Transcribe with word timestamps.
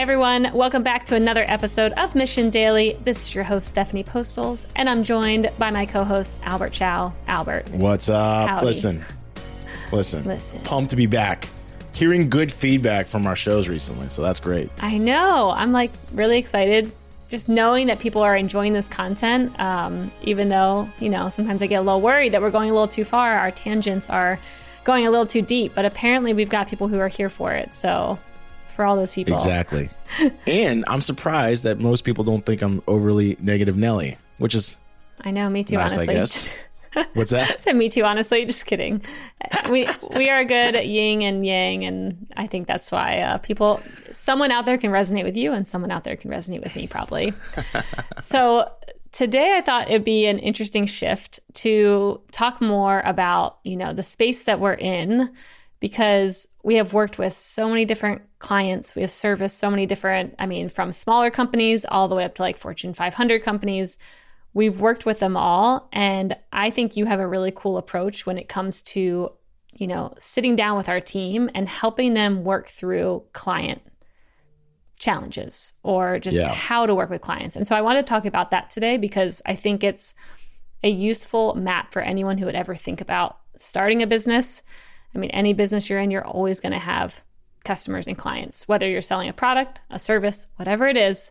Hey 0.00 0.04
everyone, 0.04 0.50
welcome 0.54 0.82
back 0.82 1.04
to 1.04 1.14
another 1.14 1.44
episode 1.46 1.92
of 1.92 2.14
Mission 2.14 2.48
Daily. 2.48 2.98
This 3.04 3.22
is 3.22 3.34
your 3.34 3.44
host, 3.44 3.68
Stephanie 3.68 4.02
Postles, 4.02 4.66
and 4.74 4.88
I'm 4.88 5.02
joined 5.02 5.52
by 5.58 5.70
my 5.70 5.84
co 5.84 6.04
host, 6.04 6.38
Albert 6.42 6.72
Chow. 6.72 7.12
Albert. 7.26 7.68
What's 7.68 8.08
up? 8.08 8.48
Howdy. 8.48 8.64
Listen, 8.64 9.04
listen, 9.92 10.24
Listen. 10.24 10.62
Pumped 10.62 10.88
to 10.88 10.96
be 10.96 11.04
back. 11.04 11.50
Hearing 11.92 12.30
good 12.30 12.50
feedback 12.50 13.08
from 13.08 13.26
our 13.26 13.36
shows 13.36 13.68
recently, 13.68 14.08
so 14.08 14.22
that's 14.22 14.40
great. 14.40 14.70
I 14.80 14.96
know. 14.96 15.52
I'm 15.54 15.70
like 15.70 15.90
really 16.14 16.38
excited 16.38 16.90
just 17.28 17.50
knowing 17.50 17.88
that 17.88 17.98
people 17.98 18.22
are 18.22 18.34
enjoying 18.34 18.72
this 18.72 18.88
content. 18.88 19.52
Um, 19.60 20.10
even 20.22 20.48
though, 20.48 20.88
you 20.98 21.10
know, 21.10 21.28
sometimes 21.28 21.60
I 21.60 21.66
get 21.66 21.76
a 21.76 21.82
little 21.82 22.00
worried 22.00 22.32
that 22.32 22.40
we're 22.40 22.50
going 22.50 22.70
a 22.70 22.72
little 22.72 22.88
too 22.88 23.04
far, 23.04 23.36
our 23.36 23.50
tangents 23.50 24.08
are 24.08 24.40
going 24.84 25.06
a 25.06 25.10
little 25.10 25.26
too 25.26 25.42
deep, 25.42 25.74
but 25.74 25.84
apparently 25.84 26.32
we've 26.32 26.48
got 26.48 26.68
people 26.68 26.88
who 26.88 26.98
are 26.98 27.08
here 27.08 27.28
for 27.28 27.52
it. 27.52 27.74
So, 27.74 28.18
for 28.80 28.86
all 28.86 28.96
those 28.96 29.12
people. 29.12 29.34
Exactly. 29.34 29.90
and 30.46 30.86
I'm 30.88 31.02
surprised 31.02 31.64
that 31.64 31.78
most 31.78 32.02
people 32.02 32.24
don't 32.24 32.46
think 32.46 32.62
I'm 32.62 32.82
overly 32.86 33.36
negative 33.38 33.76
Nelly, 33.76 34.16
which 34.38 34.54
is 34.54 34.78
I 35.20 35.32
know, 35.32 35.50
me 35.50 35.64
too, 35.64 35.76
nice, 35.76 35.92
honestly. 35.92 36.14
I 36.14 36.18
guess. 36.18 36.56
What's 37.12 37.30
that? 37.32 37.60
said 37.60 37.76
me 37.76 37.90
too, 37.90 38.04
honestly. 38.04 38.46
Just 38.46 38.64
kidding. 38.64 39.02
We 39.70 39.86
we 40.16 40.30
are 40.30 40.46
good 40.46 40.74
at 40.74 40.88
yin 40.88 41.20
and 41.20 41.44
yang, 41.44 41.84
and 41.84 42.26
I 42.38 42.46
think 42.46 42.68
that's 42.68 42.90
why 42.90 43.18
uh, 43.20 43.36
people, 43.36 43.82
someone 44.12 44.50
out 44.50 44.64
there 44.64 44.78
can 44.78 44.90
resonate 44.90 45.24
with 45.24 45.36
you, 45.36 45.52
and 45.52 45.66
someone 45.68 45.90
out 45.90 46.04
there 46.04 46.16
can 46.16 46.30
resonate 46.30 46.62
with 46.62 46.74
me, 46.74 46.86
probably. 46.86 47.34
so 48.22 48.72
today, 49.12 49.58
I 49.58 49.60
thought 49.60 49.90
it'd 49.90 50.04
be 50.04 50.26
an 50.26 50.38
interesting 50.38 50.86
shift 50.86 51.38
to 51.56 52.22
talk 52.32 52.62
more 52.62 53.02
about 53.04 53.58
you 53.62 53.76
know 53.76 53.92
the 53.92 54.02
space 54.02 54.44
that 54.44 54.58
we're 54.58 54.72
in, 54.72 55.30
because 55.80 56.46
we 56.62 56.76
have 56.76 56.92
worked 56.92 57.18
with 57.18 57.36
so 57.36 57.68
many 57.68 57.84
different 57.84 58.22
clients. 58.38 58.94
We 58.94 59.02
have 59.02 59.10
serviced 59.10 59.58
so 59.58 59.70
many 59.70 59.86
different, 59.86 60.34
I 60.38 60.46
mean, 60.46 60.68
from 60.68 60.92
smaller 60.92 61.30
companies 61.30 61.86
all 61.88 62.06
the 62.06 62.14
way 62.14 62.24
up 62.24 62.34
to 62.36 62.42
like 62.42 62.58
Fortune 62.58 62.92
500 62.92 63.42
companies. 63.42 63.98
We've 64.52 64.80
worked 64.80 65.06
with 65.06 65.20
them 65.20 65.36
all. 65.36 65.88
And 65.92 66.36
I 66.52 66.70
think 66.70 66.96
you 66.96 67.06
have 67.06 67.20
a 67.20 67.26
really 67.26 67.52
cool 67.54 67.78
approach 67.78 68.26
when 68.26 68.36
it 68.36 68.48
comes 68.48 68.82
to, 68.82 69.32
you 69.72 69.86
know, 69.86 70.14
sitting 70.18 70.54
down 70.54 70.76
with 70.76 70.88
our 70.88 71.00
team 71.00 71.50
and 71.54 71.68
helping 71.68 72.14
them 72.14 72.44
work 72.44 72.68
through 72.68 73.24
client 73.32 73.80
challenges 74.98 75.72
or 75.82 76.18
just 76.18 76.36
Yeah. 76.36 76.52
how 76.52 76.84
to 76.84 76.94
work 76.94 77.08
with 77.08 77.22
clients. 77.22 77.56
And 77.56 77.66
so 77.66 77.74
I 77.74 77.80
want 77.80 77.98
to 77.98 78.02
talk 78.02 78.26
about 78.26 78.50
that 78.50 78.68
today 78.68 78.98
because 78.98 79.40
I 79.46 79.54
think 79.56 79.82
it's 79.82 80.12
a 80.82 80.90
useful 80.90 81.54
map 81.54 81.92
for 81.92 82.02
anyone 82.02 82.36
who 82.36 82.44
would 82.44 82.54
ever 82.54 82.74
think 82.74 83.00
about 83.00 83.38
starting 83.56 84.02
a 84.02 84.06
business. 84.06 84.62
I 85.14 85.18
mean, 85.18 85.30
any 85.30 85.52
business 85.52 85.88
you're 85.88 85.98
in, 85.98 86.10
you're 86.10 86.26
always 86.26 86.60
going 86.60 86.72
to 86.72 86.78
have 86.78 87.22
customers 87.64 88.06
and 88.06 88.16
clients, 88.16 88.66
whether 88.68 88.88
you're 88.88 89.02
selling 89.02 89.28
a 89.28 89.32
product, 89.32 89.80
a 89.90 89.98
service, 89.98 90.46
whatever 90.56 90.86
it 90.86 90.96
is, 90.96 91.30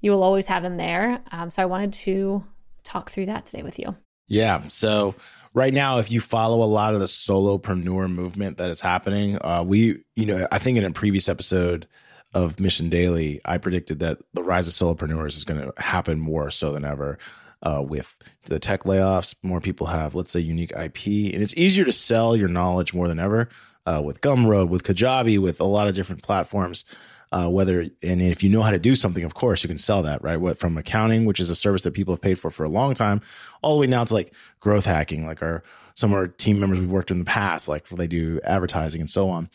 you 0.00 0.10
will 0.10 0.22
always 0.22 0.46
have 0.46 0.62
them 0.62 0.76
there. 0.76 1.20
Um, 1.32 1.50
so 1.50 1.62
I 1.62 1.66
wanted 1.66 1.92
to 1.94 2.44
talk 2.84 3.10
through 3.10 3.26
that 3.26 3.46
today 3.46 3.62
with 3.62 3.78
you. 3.78 3.96
Yeah. 4.28 4.62
So 4.68 5.14
right 5.54 5.72
now, 5.72 5.98
if 5.98 6.10
you 6.10 6.20
follow 6.20 6.62
a 6.64 6.66
lot 6.66 6.94
of 6.94 7.00
the 7.00 7.06
solopreneur 7.06 8.12
movement 8.12 8.58
that 8.58 8.70
is 8.70 8.80
happening, 8.80 9.38
uh, 9.42 9.62
we, 9.66 10.02
you 10.16 10.26
know, 10.26 10.46
I 10.52 10.58
think 10.58 10.78
in 10.78 10.84
a 10.84 10.90
previous 10.90 11.28
episode 11.28 11.86
of 12.34 12.60
Mission 12.60 12.88
Daily, 12.88 13.40
I 13.44 13.58
predicted 13.58 14.00
that 14.00 14.18
the 14.34 14.42
rise 14.42 14.68
of 14.68 14.74
solopreneurs 14.74 15.36
is 15.36 15.44
going 15.44 15.60
to 15.60 15.72
happen 15.80 16.20
more 16.20 16.50
so 16.50 16.72
than 16.72 16.84
ever. 16.84 17.18
Uh, 17.60 17.82
with 17.82 18.18
the 18.44 18.60
tech 18.60 18.84
layoffs, 18.84 19.34
more 19.42 19.60
people 19.60 19.88
have, 19.88 20.14
let's 20.14 20.30
say, 20.30 20.38
unique 20.38 20.70
IP, 20.70 21.34
and 21.34 21.42
it's 21.42 21.56
easier 21.56 21.84
to 21.84 21.90
sell 21.90 22.36
your 22.36 22.48
knowledge 22.48 22.94
more 22.94 23.08
than 23.08 23.18
ever. 23.18 23.48
Uh, 23.84 24.02
with 24.04 24.20
Gumroad, 24.20 24.68
with 24.68 24.84
Kajabi, 24.84 25.38
with 25.38 25.60
a 25.60 25.64
lot 25.64 25.88
of 25.88 25.94
different 25.94 26.22
platforms. 26.22 26.84
Uh, 27.30 27.48
whether 27.48 27.80
and 28.02 28.22
if 28.22 28.42
you 28.42 28.48
know 28.48 28.62
how 28.62 28.70
to 28.70 28.78
do 28.78 28.94
something, 28.94 29.24
of 29.24 29.34
course 29.34 29.62
you 29.62 29.68
can 29.68 29.78
sell 29.78 30.02
that, 30.02 30.22
right? 30.22 30.38
What 30.38 30.58
from 30.58 30.78
accounting, 30.78 31.26
which 31.26 31.40
is 31.40 31.50
a 31.50 31.56
service 31.56 31.82
that 31.82 31.92
people 31.92 32.14
have 32.14 32.22
paid 32.22 32.38
for 32.38 32.50
for 32.50 32.64
a 32.64 32.70
long 32.70 32.94
time, 32.94 33.20
all 33.60 33.74
the 33.74 33.80
way 33.82 33.86
now 33.86 34.04
to 34.04 34.14
like 34.14 34.32
growth 34.60 34.86
hacking, 34.86 35.26
like 35.26 35.42
our 35.42 35.62
some 35.92 36.12
of 36.12 36.18
our 36.18 36.28
team 36.28 36.60
members 36.60 36.78
we've 36.78 36.90
worked 36.90 37.10
with 37.10 37.16
in 37.16 37.24
the 37.24 37.30
past, 37.30 37.68
like 37.68 37.88
they 37.88 38.06
do 38.06 38.40
advertising 38.44 39.00
and 39.00 39.10
so 39.10 39.28
on. 39.28 39.50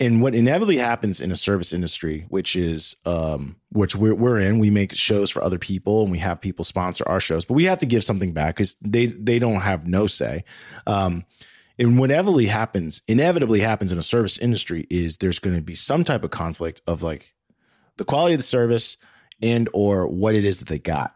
And 0.00 0.22
what 0.22 0.34
inevitably 0.34 0.78
happens 0.78 1.20
in 1.20 1.30
a 1.30 1.36
service 1.36 1.74
industry, 1.74 2.24
which 2.30 2.56
is 2.56 2.96
um, 3.04 3.56
which 3.70 3.94
we're, 3.94 4.14
we're 4.14 4.40
in, 4.40 4.58
we 4.58 4.70
make 4.70 4.94
shows 4.94 5.30
for 5.30 5.44
other 5.44 5.58
people 5.58 6.02
and 6.02 6.10
we 6.10 6.18
have 6.18 6.40
people 6.40 6.64
sponsor 6.64 7.04
our 7.06 7.20
shows, 7.20 7.44
but 7.44 7.52
we 7.52 7.64
have 7.64 7.78
to 7.80 7.86
give 7.86 8.02
something 8.02 8.32
back 8.32 8.56
because 8.56 8.76
they 8.80 9.06
they 9.06 9.38
don't 9.38 9.60
have 9.60 9.86
no 9.86 10.06
say. 10.06 10.44
Um, 10.86 11.26
and 11.78 11.98
what 11.98 12.10
inevitably 12.10 12.46
happens, 12.46 13.02
inevitably 13.08 13.60
happens 13.60 13.92
in 13.92 13.98
a 13.98 14.02
service 14.02 14.38
industry 14.38 14.86
is 14.90 15.18
there's 15.18 15.38
going 15.38 15.56
to 15.56 15.62
be 15.62 15.74
some 15.74 16.02
type 16.02 16.24
of 16.24 16.30
conflict 16.30 16.80
of 16.86 17.02
like 17.02 17.34
the 17.98 18.04
quality 18.04 18.34
of 18.34 18.38
the 18.38 18.44
service 18.44 18.96
and 19.42 19.68
or 19.74 20.06
what 20.06 20.34
it 20.34 20.44
is 20.46 20.58
that 20.58 20.68
they 20.68 20.78
got. 20.78 21.14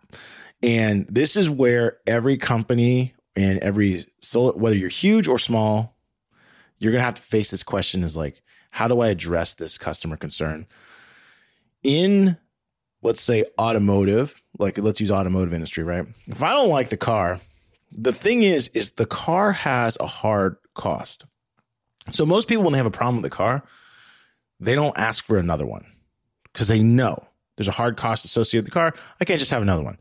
And 0.62 1.06
this 1.08 1.36
is 1.36 1.48
where 1.48 1.98
every 2.06 2.36
company 2.36 3.14
and 3.34 3.58
every 3.60 4.04
whether 4.34 4.76
you're 4.76 4.88
huge 4.88 5.26
or 5.26 5.38
small, 5.38 5.96
you're 6.78 6.92
going 6.92 7.00
to 7.00 7.06
have 7.06 7.14
to 7.14 7.22
face 7.22 7.50
this 7.50 7.62
question 7.62 8.02
is 8.02 8.16
like 8.16 8.42
how 8.74 8.88
do 8.88 8.98
I 8.98 9.08
address 9.08 9.54
this 9.54 9.78
customer 9.78 10.16
concern? 10.16 10.66
In 11.84 12.36
let's 13.02 13.20
say 13.20 13.44
automotive, 13.56 14.42
like 14.58 14.78
let's 14.78 15.00
use 15.00 15.12
automotive 15.12 15.54
industry, 15.54 15.84
right? 15.84 16.04
If 16.26 16.42
I 16.42 16.50
don't 16.50 16.70
like 16.70 16.88
the 16.88 16.96
car, 16.96 17.38
the 17.92 18.12
thing 18.12 18.42
is 18.42 18.66
is 18.68 18.90
the 18.90 19.06
car 19.06 19.52
has 19.52 19.96
a 20.00 20.08
hard 20.08 20.56
cost. 20.74 21.24
So 22.10 22.26
most 22.26 22.48
people 22.48 22.64
when 22.64 22.72
they 22.72 22.78
have 22.78 22.84
a 22.84 22.90
problem 22.90 23.22
with 23.22 23.30
the 23.30 23.36
car, 23.36 23.62
they 24.58 24.74
don't 24.74 24.98
ask 24.98 25.22
for 25.22 25.38
another 25.38 25.66
one 25.66 25.86
because 26.52 26.66
they 26.66 26.82
know 26.82 27.22
there's 27.56 27.68
a 27.68 27.72
hard 27.72 27.96
cost 27.96 28.24
associated 28.24 28.64
with 28.64 28.72
the 28.72 28.74
car. 28.74 28.92
I 29.20 29.24
can't 29.24 29.38
just 29.38 29.52
have 29.52 29.62
another 29.62 29.84
one. 29.84 30.00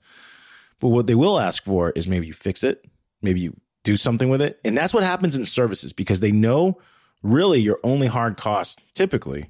But 0.79 0.87
what 0.87 1.05
they 1.05 1.13
will 1.13 1.39
ask 1.39 1.63
for 1.63 1.91
is 1.91 2.07
maybe 2.07 2.25
you 2.25 2.33
fix 2.33 2.63
it, 2.63 2.83
maybe 3.21 3.39
you 3.39 3.55
do 3.83 3.97
something 3.97 4.29
with 4.29 4.41
it. 4.41 4.59
And 4.65 4.75
that's 4.75 4.95
what 4.95 5.03
happens 5.03 5.35
in 5.35 5.45
services 5.45 5.93
because 5.93 6.21
they 6.21 6.31
know 6.31 6.79
really 7.23 7.59
your 7.59 7.79
only 7.83 8.07
hard 8.07 8.37
cost 8.37 8.81
typically 8.93 9.49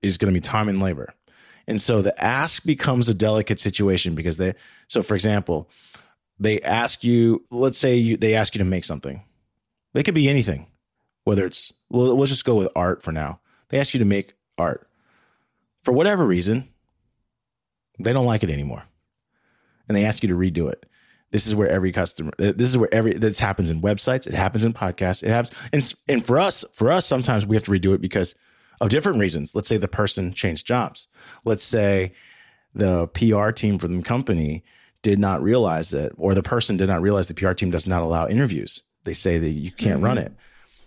is 0.00 0.18
going 0.18 0.32
to 0.32 0.36
be 0.36 0.40
time 0.40 0.68
and 0.68 0.80
labor. 0.80 1.14
And 1.66 1.80
so 1.80 2.02
the 2.02 2.18
ask 2.22 2.64
becomes 2.64 3.08
a 3.08 3.14
delicate 3.14 3.60
situation 3.60 4.14
because 4.14 4.36
they 4.36 4.54
so 4.88 5.02
for 5.02 5.14
example, 5.14 5.70
they 6.38 6.60
ask 6.60 7.04
you, 7.04 7.44
let's 7.50 7.78
say 7.78 7.96
you 7.96 8.16
they 8.16 8.34
ask 8.34 8.54
you 8.54 8.58
to 8.58 8.64
make 8.64 8.84
something. 8.84 9.22
They 9.92 10.02
could 10.02 10.14
be 10.14 10.28
anything. 10.28 10.66
Whether 11.24 11.46
it's 11.46 11.72
well, 11.88 12.16
let's 12.16 12.32
just 12.32 12.44
go 12.44 12.56
with 12.56 12.68
art 12.74 13.02
for 13.02 13.12
now. 13.12 13.40
They 13.68 13.78
ask 13.78 13.94
you 13.94 14.00
to 14.00 14.06
make 14.06 14.34
art. 14.58 14.88
For 15.84 15.92
whatever 15.92 16.24
reason, 16.24 16.68
they 17.98 18.12
don't 18.12 18.26
like 18.26 18.42
it 18.42 18.50
anymore. 18.50 18.82
And 19.88 19.96
they 19.96 20.04
ask 20.04 20.22
you 20.22 20.28
to 20.30 20.36
redo 20.36 20.70
it. 20.70 20.86
This 21.32 21.46
is 21.46 21.54
where 21.54 21.68
every 21.68 21.92
customer 21.92 22.30
this 22.38 22.68
is 22.68 22.78
where 22.78 22.92
every 22.94 23.14
this 23.14 23.38
happens 23.38 23.70
in 23.70 23.82
websites, 23.82 24.26
it 24.26 24.34
happens 24.34 24.64
in 24.64 24.72
podcasts, 24.72 25.22
it 25.22 25.30
happens 25.30 25.58
and 25.72 25.94
and 26.08 26.24
for 26.24 26.38
us, 26.38 26.64
for 26.74 26.90
us 26.90 27.06
sometimes 27.06 27.44
we 27.44 27.56
have 27.56 27.64
to 27.64 27.70
redo 27.70 27.94
it 27.94 28.00
because 28.00 28.34
of 28.80 28.90
different 28.90 29.18
reasons. 29.18 29.54
Let's 29.54 29.68
say 29.68 29.78
the 29.78 29.88
person 29.88 30.32
changed 30.32 30.66
jobs. 30.66 31.08
Let's 31.44 31.64
say 31.64 32.12
the 32.74 33.08
PR 33.08 33.50
team 33.50 33.78
for 33.78 33.88
the 33.88 34.02
company 34.02 34.64
did 35.02 35.18
not 35.18 35.42
realize 35.42 35.92
it, 35.92 36.12
or 36.16 36.34
the 36.34 36.42
person 36.42 36.76
did 36.76 36.88
not 36.88 37.02
realize 37.02 37.26
the 37.28 37.34
PR 37.34 37.52
team 37.52 37.70
does 37.70 37.86
not 37.86 38.02
allow 38.02 38.28
interviews. 38.28 38.82
They 39.04 39.14
say 39.14 39.38
that 39.38 39.50
you 39.50 39.72
can't 39.72 39.96
mm-hmm. 39.96 40.04
run 40.04 40.18
it. 40.18 40.32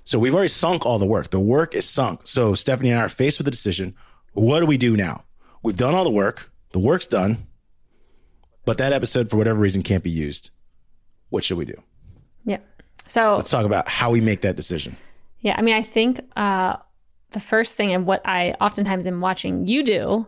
So 0.04 0.20
we've 0.20 0.34
already 0.34 0.50
sunk 0.50 0.86
all 0.86 1.00
the 1.00 1.06
work. 1.06 1.32
The 1.32 1.40
work 1.40 1.74
is 1.74 1.90
sunk. 1.90 2.22
So 2.24 2.54
Stephanie 2.54 2.92
and 2.92 3.00
I 3.00 3.04
are 3.04 3.10
faced 3.10 3.40
with 3.40 3.46
the 3.46 3.52
decision 3.52 3.96
what 4.34 4.60
do 4.60 4.66
we 4.66 4.78
do 4.78 4.98
now? 4.98 5.24
We've 5.64 5.78
done 5.78 5.96
all 5.96 6.04
the 6.04 6.10
work, 6.10 6.52
the 6.74 6.80
work's 6.80 7.08
done, 7.08 7.48
but 8.66 8.78
that 8.80 8.94
episode, 8.94 9.30
for 9.30 9.38
whatever 9.38 9.60
reason, 9.60 9.84
can't 9.84 10.04
be 10.04 10.10
used. 10.10 10.50
What 11.30 11.44
should 11.44 11.58
we 11.58 11.66
do? 11.66 11.82
Yeah. 12.46 12.60
So 13.06 13.36
let's 13.36 13.50
talk 13.50 13.66
about 13.66 13.90
how 13.90 14.12
we 14.12 14.22
make 14.22 14.42
that 14.42 14.56
decision. 14.56 14.96
Yeah. 15.40 15.56
I 15.58 15.62
mean, 15.62 15.76
I 15.76 15.82
think 15.82 16.22
uh, 16.36 16.78
the 17.32 17.40
first 17.40 17.76
thing 17.76 17.94
and 17.94 18.06
what 18.06 18.22
I 18.26 18.56
oftentimes 18.62 19.06
am 19.06 19.22
watching 19.22 19.68
you 19.68 19.84
do 19.84 20.28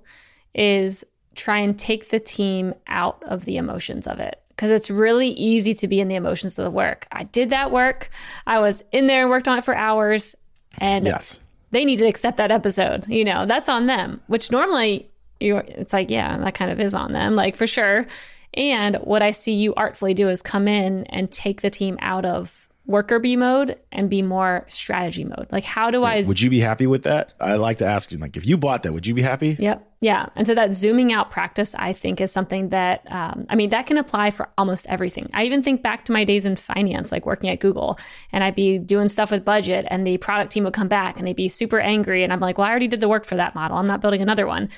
is 0.53 1.03
try 1.35 1.59
and 1.59 1.77
take 1.77 2.09
the 2.09 2.19
team 2.19 2.73
out 2.87 3.21
of 3.23 3.45
the 3.45 3.57
emotions 3.57 4.07
of 4.07 4.19
it 4.19 4.41
because 4.49 4.71
it's 4.71 4.89
really 4.89 5.29
easy 5.29 5.73
to 5.75 5.87
be 5.87 5.99
in 5.99 6.07
the 6.07 6.15
emotions 6.15 6.57
of 6.57 6.65
the 6.65 6.71
work. 6.71 7.07
I 7.11 7.23
did 7.23 7.51
that 7.51 7.71
work. 7.71 8.09
I 8.47 8.59
was 8.59 8.83
in 8.91 9.07
there 9.07 9.21
and 9.21 9.29
worked 9.29 9.47
on 9.47 9.57
it 9.57 9.63
for 9.63 9.75
hours 9.75 10.35
and 10.79 11.05
yes. 11.05 11.39
they 11.71 11.85
need 11.85 11.97
to 11.97 12.07
accept 12.07 12.37
that 12.37 12.51
episode. 12.51 13.07
You 13.07 13.23
know, 13.23 13.45
that's 13.45 13.69
on 13.69 13.85
them, 13.85 14.19
which 14.27 14.51
normally 14.51 15.09
you 15.39 15.57
it's 15.57 15.93
like, 15.93 16.09
yeah, 16.09 16.37
that 16.37 16.55
kind 16.55 16.71
of 16.71 16.79
is 16.79 16.93
on 16.93 17.13
them, 17.13 17.35
like 17.35 17.55
for 17.55 17.67
sure. 17.67 18.07
And 18.53 18.95
what 18.97 19.21
I 19.21 19.31
see 19.31 19.53
you 19.53 19.73
artfully 19.75 20.13
do 20.13 20.29
is 20.29 20.41
come 20.41 20.67
in 20.67 21.05
and 21.07 21.31
take 21.31 21.61
the 21.61 21.69
team 21.69 21.97
out 22.01 22.25
of 22.25 22.67
worker 22.87 23.19
bee 23.19 23.35
mode 23.35 23.77
and 23.91 24.09
be 24.09 24.21
more 24.21 24.65
strategy 24.69 25.25
mode. 25.25 25.45
Like, 25.51 25.65
how 25.65 25.91
do 25.91 26.03
I? 26.03 26.23
Would 26.25 26.41
you 26.41 26.49
be 26.49 26.61
happy 26.61 26.87
with 26.87 27.03
that? 27.03 27.33
I 27.39 27.55
like 27.55 27.79
to 27.79 27.85
ask 27.85 28.11
you, 28.11 28.17
like, 28.17 28.37
if 28.37 28.47
you 28.47 28.57
bought 28.57 28.83
that, 28.83 28.93
would 28.93 29.05
you 29.05 29.13
be 29.13 29.21
happy? 29.21 29.57
Yep. 29.59 29.85
Yeah. 29.99 30.27
And 30.35 30.47
so 30.47 30.55
that 30.55 30.73
zooming 30.73 31.11
out 31.11 31.29
practice, 31.29 31.75
I 31.75 31.91
think, 31.91 32.21
is 32.21 32.31
something 32.31 32.69
that, 32.69 33.01
um, 33.11 33.45
I 33.49 33.55
mean, 33.55 33.71
that 33.71 33.87
can 33.87 33.97
apply 33.97 34.31
for 34.31 34.47
almost 34.57 34.85
everything. 34.87 35.29
I 35.33 35.43
even 35.43 35.63
think 35.63 35.83
back 35.83 36.05
to 36.05 36.13
my 36.13 36.23
days 36.23 36.45
in 36.45 36.55
finance, 36.55 37.11
like 37.11 37.25
working 37.25 37.49
at 37.49 37.59
Google, 37.59 37.99
and 38.31 38.43
I'd 38.43 38.55
be 38.55 38.77
doing 38.77 39.09
stuff 39.09 39.31
with 39.31 39.43
budget, 39.43 39.85
and 39.89 40.07
the 40.07 40.17
product 40.17 40.51
team 40.53 40.63
would 40.63 40.73
come 40.73 40.87
back 40.87 41.17
and 41.17 41.27
they'd 41.27 41.35
be 41.35 41.49
super 41.49 41.79
angry. 41.79 42.23
And 42.23 42.31
I'm 42.31 42.39
like, 42.39 42.57
well, 42.57 42.67
I 42.67 42.69
already 42.69 42.87
did 42.87 43.01
the 43.01 43.09
work 43.09 43.25
for 43.25 43.35
that 43.35 43.53
model. 43.53 43.77
I'm 43.77 43.87
not 43.87 44.01
building 44.01 44.21
another 44.21 44.47
one. 44.47 44.69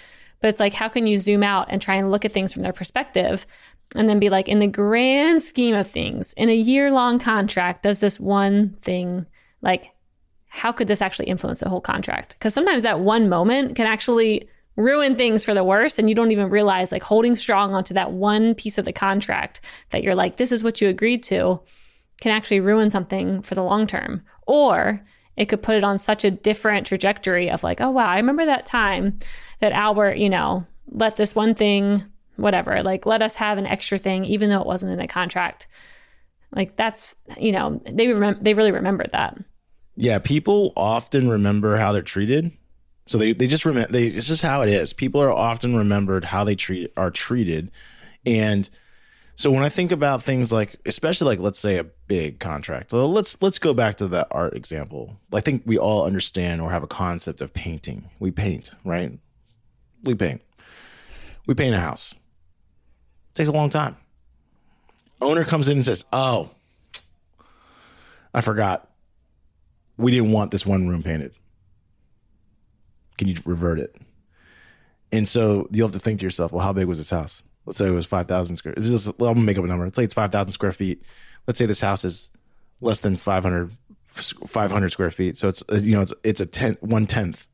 But 0.42 0.50
it's 0.50 0.60
like, 0.60 0.74
how 0.74 0.90
can 0.90 1.08
you 1.08 1.20
zoom 1.20 1.44
out 1.44 1.68
and 1.70 1.82
try 1.82 1.96
and 1.96 2.12
look 2.12 2.26
at 2.26 2.32
things 2.32 2.54
from 2.54 2.64
their 2.64 2.74
perspective 2.74 3.46
and 3.96 4.08
then 4.08 4.20
be 4.20 4.30
like, 4.30 4.48
in 4.48 4.60
the 4.60 4.68
grand 4.68 5.42
scheme 5.42 5.76
of 5.76 5.90
things, 5.90 6.34
in 6.34 6.50
a 6.50 6.56
year 6.56 6.92
long 6.92 7.20
contract, 7.20 7.84
does 7.84 8.00
this 8.00 8.20
one 8.20 8.78
thing, 8.82 9.26
like, 9.62 9.92
how 10.48 10.72
could 10.72 10.88
this 10.88 11.02
actually 11.02 11.28
influence 11.28 11.60
the 11.60 11.70
whole 11.70 11.82
contract? 11.82 12.34
Because 12.34 12.54
sometimes 12.54 12.84
that 12.84 13.00
one 13.00 13.30
moment 13.30 13.76
can 13.76 13.86
actually 13.86 14.50
ruin 14.80 15.16
things 15.16 15.44
for 15.44 15.54
the 15.54 15.64
worst 15.64 16.00
and 16.00 16.08
you 16.08 16.16
don't 16.16 16.32
even 16.32 16.50
realize 16.50 16.92
like 16.92 17.04
holding 17.04 17.36
strong 17.36 17.74
onto 17.74 17.94
that 17.94 18.14
one 18.14 18.56
piece 18.56 18.78
of 18.78 18.86
the 18.86 18.94
contract 18.94 19.60
that 19.90 20.04
you're 20.04 20.16
like 20.16 20.38
this 20.38 20.54
is 20.54 20.64
what 20.64 20.80
you 20.80 20.88
agreed 20.88 21.22
to 21.22 21.60
can 22.22 22.32
actually 22.32 22.62
ruin 22.62 22.90
something 22.90 23.42
for 23.42 23.56
the 23.56 23.64
long 23.64 23.86
term 23.86 24.22
or 24.48 25.06
it 25.40 25.48
could 25.48 25.64
put 25.64 25.76
it 25.76 25.84
on 25.84 25.98
such 25.98 26.24
a 26.24 26.32
different 26.32 26.86
trajectory 26.86 27.50
of 27.50 27.64
like 27.64 27.82
oh 27.82 27.90
wow 27.90 28.06
i 28.06 28.18
remember 28.18 28.46
that 28.46 28.66
time 28.66 29.18
that 29.60 29.72
albert 29.72 30.18
you 30.18 30.30
know 30.30 30.66
let 30.92 31.16
this 31.18 31.34
one 31.34 31.56
thing 31.56 32.04
whatever 32.36 32.84
like 32.84 33.06
let 33.06 33.22
us 33.22 33.36
have 33.36 33.58
an 33.58 33.66
extra 33.66 33.98
thing 33.98 34.26
even 34.26 34.50
though 34.50 34.62
it 34.62 34.68
wasn't 34.68 34.92
in 34.92 35.00
the 35.00 35.08
contract 35.08 35.68
like 36.56 36.76
that's 36.76 37.16
you 37.38 37.52
know 37.52 37.82
they 37.86 38.08
remember 38.08 38.40
they 38.42 38.54
really 38.54 38.72
remembered 38.72 39.12
that 39.12 39.38
yeah 39.96 40.20
people 40.20 40.74
often 40.78 41.30
remember 41.30 41.76
how 41.78 41.92
they're 41.92 42.02
treated 42.02 42.52
so 43.10 43.18
they, 43.18 43.34
they 43.34 43.48
just 43.48 43.66
remember 43.66 43.92
they 43.92 44.06
it's 44.06 44.28
just 44.28 44.44
how 44.44 44.62
it 44.62 44.70
is. 44.70 44.94
People 44.94 45.20
are 45.24 45.32
often 45.32 45.76
remembered 45.76 46.24
how 46.24 46.44
they 46.44 46.54
treat 46.54 46.94
are 46.96 47.10
treated. 47.10 47.72
And 48.24 48.70
so 49.40 49.52
when 49.52 49.64
I 49.64 49.70
think 49.70 49.92
about 49.92 50.22
things 50.22 50.52
like 50.52 50.76
especially 50.86 51.28
like 51.28 51.40
let's 51.40 51.60
say 51.60 51.78
a 51.78 51.84
big 51.84 52.40
contract. 52.40 52.92
Well, 52.92 53.12
let's 53.12 53.42
let's 53.42 53.60
go 53.60 53.74
back 53.74 53.98
to 53.98 54.08
that 54.10 54.28
art 54.32 54.56
example. 54.56 55.18
I 55.34 55.42
think 55.42 55.64
we 55.66 55.78
all 55.78 56.06
understand 56.06 56.62
or 56.62 56.72
have 56.72 56.84
a 56.84 56.88
concept 56.88 57.42
of 57.42 57.54
painting. 57.54 58.10
We 58.20 58.32
paint, 58.32 58.72
right? 58.84 59.18
We 60.04 60.16
paint. 60.16 60.42
We 61.48 61.56
paint 61.56 61.76
a 61.76 61.80
house. 61.80 62.14
It 63.32 63.36
takes 63.36 63.50
a 63.50 63.54
long 63.54 63.70
time. 63.70 63.98
Owner 65.22 65.44
comes 65.44 65.70
in 65.70 65.78
and 65.78 65.86
says, 65.86 66.06
"Oh, 66.14 66.50
I 68.34 68.42
forgot. 68.42 68.90
We 69.98 70.12
didn't 70.12 70.32
want 70.32 70.52
this 70.52 70.66
one 70.66 70.88
room 70.88 71.04
painted 71.04 71.34
can 73.20 73.28
you 73.28 73.36
revert 73.46 73.80
it? 73.80 73.96
And 75.12 75.28
so 75.28 75.68
you'll 75.72 75.88
have 75.88 75.94
to 75.94 76.00
think 76.00 76.20
to 76.20 76.26
yourself, 76.26 76.52
well, 76.52 76.66
how 76.66 76.74
big 76.74 76.88
was 76.88 76.98
this 76.98 77.10
house? 77.12 77.44
Let's 77.70 77.78
say 77.78 77.88
it 77.88 77.92
was 77.92 78.08
5,000 78.08 78.56
square. 78.56 78.74
This 78.76 78.90
is, 78.90 79.06
I'm 79.06 79.14
gonna 79.20 79.42
make 79.42 79.60
up 79.60 79.64
a 79.64 79.68
number. 79.68 79.86
Let's 79.86 79.96
say 79.96 80.04
it's 80.04 80.16
5,000 80.16 80.52
square 80.52 80.72
feet. 80.72 81.04
Let's 81.46 81.60
say 81.60 81.68
this 81.68 81.82
house 81.82 82.04
is 82.04 82.32
less 82.82 83.02
than 83.02 83.16
500, 83.16 83.72
500 84.08 84.92
square 84.92 85.12
feet. 85.12 85.38
So 85.38 85.50
it's, 85.50 85.64
you 85.72 85.96
know, 85.96 86.02
it's, 86.02 86.14
it's 86.24 86.42
a 86.42 86.48
tenth, 86.48 86.82
one 86.82 87.06
tenth. 87.06 87.46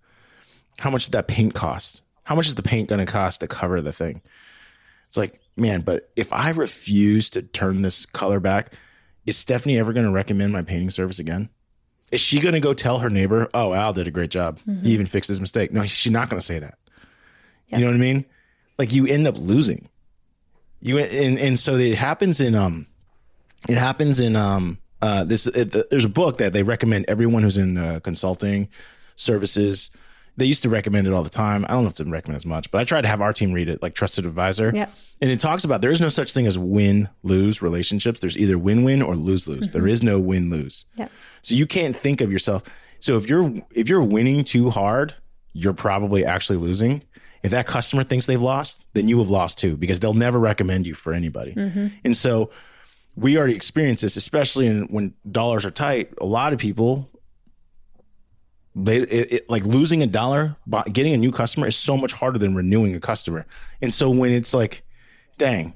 How 0.80 0.90
much 0.90 1.04
did 1.04 1.12
that 1.12 1.28
paint 1.28 1.54
cost? 1.54 2.02
How 2.24 2.34
much 2.34 2.48
is 2.48 2.56
the 2.56 2.64
paint 2.64 2.88
going 2.88 3.06
to 3.06 3.12
cost 3.12 3.42
to 3.42 3.48
cover 3.48 3.82
the 3.82 3.92
thing? 3.92 4.22
It's 5.10 5.18
like, 5.18 5.42
man, 5.58 5.82
but 5.82 6.10
if 6.16 6.32
I 6.32 6.52
refuse 6.52 7.30
to 7.32 7.42
turn 7.42 7.82
this 7.82 8.06
color 8.06 8.40
back, 8.40 8.72
is 9.26 9.36
Stephanie 9.36 9.78
ever 9.78 9.92
going 9.92 10.06
to 10.06 10.14
recommend 10.14 10.54
my 10.54 10.62
painting 10.62 10.92
service 10.92 11.20
again? 11.20 11.50
Is 12.10 12.22
she 12.22 12.40
going 12.40 12.54
to 12.54 12.62
go 12.62 12.74
tell 12.74 13.00
her 13.00 13.10
neighbor, 13.10 13.50
"Oh, 13.54 13.74
Al 13.74 13.92
did 13.92 14.08
a 14.08 14.12
great 14.12 14.30
job. 14.30 14.60
Mm-hmm. 14.60 14.86
He 14.86 14.94
even 14.94 15.08
fixed 15.08 15.28
his 15.28 15.42
mistake"? 15.42 15.74
No, 15.74 15.84
she's 15.84 16.14
not 16.14 16.30
going 16.30 16.40
to 16.40 16.46
say 16.46 16.60
that. 16.60 16.78
Yep. 17.68 17.80
You 17.80 17.86
know 17.86 17.92
what 17.92 17.98
I 17.98 18.00
mean? 18.00 18.26
Like 18.78 18.94
you 18.94 19.06
end 19.08 19.28
up 19.28 19.36
losing. 19.38 19.90
You 20.82 21.00
and 21.00 21.40
and 21.40 21.60
so 21.60 21.76
it 21.76 21.96
happens 21.96 22.42
in 22.42 22.56
um, 22.56 22.88
it 23.68 23.78
happens 23.78 24.20
in 24.20 24.36
um 24.36 24.78
uh 25.02 25.24
this 25.24 25.48
it, 25.48 25.90
there's 25.90 26.06
a 26.06 26.10
book 26.10 26.38
that 26.38 26.54
they 26.54 26.64
recommend 26.64 27.06
everyone 27.08 27.44
who's 27.44 27.58
in 27.58 27.78
uh, 27.78 28.00
consulting 28.04 28.70
services. 29.16 29.92
They 30.38 30.46
used 30.46 30.64
to 30.64 30.70
recommend 30.70 31.08
it 31.08 31.14
all 31.14 31.24
the 31.24 31.30
time. 31.30 31.64
I 31.66 31.70
don't 31.70 31.84
know 31.84 31.90
if 31.90 31.98
it's 31.98 32.10
recommend 32.10 32.36
as 32.36 32.46
much, 32.46 32.70
but 32.70 32.82
I 32.82 32.84
try 32.84 33.00
to 33.00 33.08
have 33.08 33.22
our 33.22 33.32
team 33.32 33.54
read 33.54 33.70
it, 33.70 33.82
like 33.82 33.96
Trusted 33.96 34.26
Advisor. 34.26 34.70
Yeah. 34.76 34.90
And 35.22 35.32
it 35.32 35.40
talks 35.40 35.64
about 35.64 35.80
there 35.82 35.92
is 35.92 36.02
no 36.02 36.10
such 36.10 36.34
thing 36.34 36.46
as 36.46 36.60
win 36.60 37.08
lose 37.24 37.62
relationships. 37.62 38.20
There's 38.20 38.38
either 38.38 38.58
win 38.58 38.84
win 38.84 39.02
or 39.02 39.16
lose 39.16 39.48
lose. 39.48 39.70
Mm-hmm. 39.70 39.78
There 39.78 39.88
is 39.88 40.04
no 40.04 40.20
win 40.20 40.50
lose. 40.50 40.86
Yeah. 40.98 41.08
So 41.42 41.56
you 41.56 41.66
can't 41.66 41.96
think 41.96 42.20
of 42.20 42.34
yourself. 42.34 42.64
So 43.00 43.18
if 43.18 43.30
you're 43.30 43.54
if 43.74 43.88
you're 43.88 44.04
winning 44.04 44.44
too 44.44 44.72
hard, 44.72 45.16
you're 45.54 45.74
probably 45.74 46.26
actually 46.26 46.58
losing. 46.58 47.02
If 47.46 47.52
that 47.52 47.68
customer 47.68 48.04
thinks 48.04 48.26
they've 48.26 48.42
lost, 48.42 48.84
then 48.94 49.08
you 49.08 49.20
have 49.20 49.30
lost 49.30 49.60
too 49.60 49.78
because 49.78 50.00
they'll 50.00 50.14
never 50.14 50.40
recommend 50.40 50.88
you 50.88 50.94
for 50.94 51.14
anybody. 51.14 51.54
Mm-hmm. 51.54 51.88
And 52.04 52.18
so 52.18 52.52
we 53.16 53.38
already 53.38 53.56
experience 53.56 54.02
this, 54.02 54.18
especially 54.18 54.68
in, 54.68 54.84
when 54.88 55.14
dollars 55.30 55.66
are 55.66 55.72
tight. 55.72 56.14
A 56.20 56.26
lot 56.26 56.54
of 56.54 56.60
people 56.60 57.10
they 58.76 58.98
it, 58.98 59.32
it, 59.32 59.50
like 59.50 59.64
losing 59.64 60.04
a 60.04 60.08
dollar 60.08 60.58
getting 60.92 61.14
a 61.14 61.18
new 61.18 61.32
customer 61.32 61.68
is 61.68 61.78
so 61.78 61.96
much 61.96 62.12
harder 62.12 62.38
than 62.38 62.56
renewing 62.56 62.94
a 62.94 63.00
customer. 63.00 63.46
And 63.82 63.94
so 63.94 64.10
when 64.10 64.34
it's 64.34 64.54
like, 64.54 64.84
dang, 65.38 65.76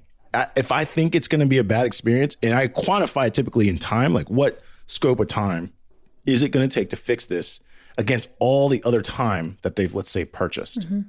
if 0.55 0.71
I 0.71 0.85
think 0.85 1.15
it's 1.15 1.27
going 1.27 1.39
to 1.39 1.47
be 1.47 1.57
a 1.57 1.63
bad 1.63 1.85
experience, 1.85 2.35
and 2.43 2.53
I 2.53 2.67
quantify 2.67 3.27
it 3.27 3.33
typically 3.33 3.69
in 3.69 3.77
time, 3.77 4.13
like 4.13 4.29
what 4.29 4.61
scope 4.85 5.19
of 5.19 5.27
time 5.27 5.71
is 6.25 6.43
it 6.43 6.49
going 6.49 6.67
to 6.67 6.73
take 6.73 6.89
to 6.89 6.95
fix 6.95 7.25
this 7.25 7.61
against 7.97 8.29
all 8.39 8.69
the 8.69 8.83
other 8.83 9.01
time 9.01 9.57
that 9.61 9.75
they've, 9.75 9.93
let's 9.93 10.11
say, 10.11 10.25
purchased? 10.25 10.81
Mm-hmm. 10.81 11.01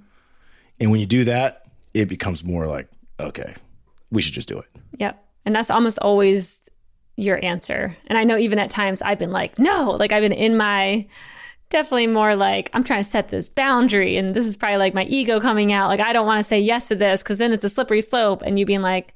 And 0.81 0.91
when 0.91 1.00
you 1.00 1.06
do 1.06 1.25
that, 1.25 1.67
it 1.94 2.06
becomes 2.06 2.43
more 2.43 2.67
like, 2.67 2.88
okay, 3.19 3.55
we 4.11 4.23
should 4.23 4.35
just 4.35 4.49
do 4.49 4.59
it. 4.59 4.67
Yep. 4.99 5.23
And 5.44 5.55
that's 5.55 5.71
almost 5.71 5.99
always 5.99 6.61
your 7.17 7.43
answer. 7.44 7.97
And 8.06 8.19
I 8.19 8.25
know 8.25 8.38
even 8.38 8.59
at 8.59 8.71
times 8.71 9.03
I've 9.03 9.19
been 9.19 9.32
like, 9.32 9.59
no, 9.59 9.91
like 9.93 10.12
I've 10.12 10.23
been 10.23 10.32
in 10.32 10.56
my 10.56 11.06
definitely 11.69 12.09
more 12.09 12.35
like 12.35 12.69
I'm 12.73 12.82
trying 12.82 13.03
to 13.03 13.09
set 13.09 13.29
this 13.29 13.49
boundary 13.49 14.17
and 14.17 14.35
this 14.35 14.44
is 14.44 14.56
probably 14.56 14.79
like 14.79 14.94
my 14.94 15.05
ego 15.05 15.41
coming 15.41 15.73
out. 15.73 15.88
Like 15.88 16.00
I 16.00 16.12
don't 16.12 16.27
want 16.27 16.41
to 16.41 16.44
say 16.44 16.61
yes 16.61 16.88
to 16.88 16.97
this 16.97 17.23
because 17.23 17.38
then 17.38 17.53
it's 17.53 17.65
a 17.65 17.69
slippery 17.69 18.00
slope 18.00 18.43
and 18.43 18.59
you 18.59 18.67
being 18.67 18.83
like, 18.83 19.15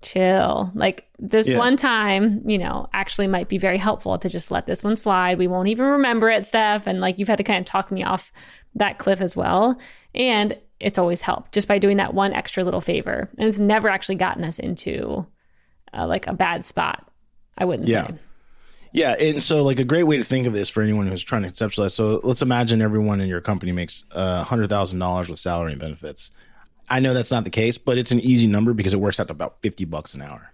chill. 0.00 0.70
Like 0.74 1.08
this 1.18 1.48
yeah. 1.48 1.58
one 1.58 1.76
time, 1.76 2.42
you 2.48 2.58
know, 2.58 2.88
actually 2.92 3.26
might 3.26 3.48
be 3.48 3.58
very 3.58 3.78
helpful 3.78 4.16
to 4.18 4.28
just 4.28 4.50
let 4.50 4.66
this 4.66 4.84
one 4.84 4.94
slide. 4.94 5.38
We 5.38 5.48
won't 5.48 5.68
even 5.68 5.86
remember 5.86 6.30
it, 6.30 6.46
Steph. 6.46 6.86
And 6.86 7.00
like 7.00 7.18
you've 7.18 7.28
had 7.28 7.38
to 7.38 7.44
kind 7.44 7.60
of 7.60 7.66
talk 7.66 7.90
me 7.90 8.04
off 8.04 8.32
that 8.76 8.98
cliff 8.98 9.20
as 9.20 9.34
well. 9.34 9.78
And 10.14 10.56
it's 10.80 10.98
always 10.98 11.22
helped 11.22 11.52
just 11.52 11.68
by 11.68 11.78
doing 11.78 11.96
that 11.96 12.14
one 12.14 12.32
extra 12.32 12.64
little 12.64 12.80
favor. 12.80 13.28
And 13.38 13.48
it's 13.48 13.60
never 13.60 13.88
actually 13.88 14.14
gotten 14.16 14.44
us 14.44 14.58
into 14.58 15.26
uh, 15.92 16.06
like 16.06 16.26
a 16.26 16.34
bad 16.34 16.64
spot. 16.64 17.10
I 17.56 17.64
wouldn't 17.64 17.88
yeah. 17.88 18.06
say. 18.06 18.14
Yeah, 18.92 19.16
and 19.20 19.42
so 19.42 19.64
like 19.64 19.80
a 19.80 19.84
great 19.84 20.04
way 20.04 20.16
to 20.16 20.24
think 20.24 20.46
of 20.46 20.52
this 20.52 20.68
for 20.68 20.82
anyone 20.82 21.06
who's 21.06 21.22
trying 21.22 21.42
to 21.42 21.48
conceptualize. 21.48 21.90
So 21.90 22.20
let's 22.22 22.40
imagine 22.40 22.80
everyone 22.80 23.20
in 23.20 23.28
your 23.28 23.40
company 23.40 23.72
makes 23.72 24.04
uh, 24.12 24.44
hundred 24.44 24.68
thousand 24.68 24.98
dollars 24.98 25.28
with 25.28 25.38
salary 25.38 25.72
and 25.72 25.80
benefits. 25.80 26.30
I 26.88 27.00
know 27.00 27.12
that's 27.12 27.30
not 27.30 27.44
the 27.44 27.50
case, 27.50 27.76
but 27.76 27.98
it's 27.98 28.12
an 28.12 28.20
easy 28.20 28.46
number 28.46 28.72
because 28.72 28.94
it 28.94 29.00
works 29.00 29.20
out 29.20 29.26
to 29.26 29.32
about 29.32 29.60
50 29.60 29.84
bucks 29.84 30.14
an 30.14 30.22
hour. 30.22 30.52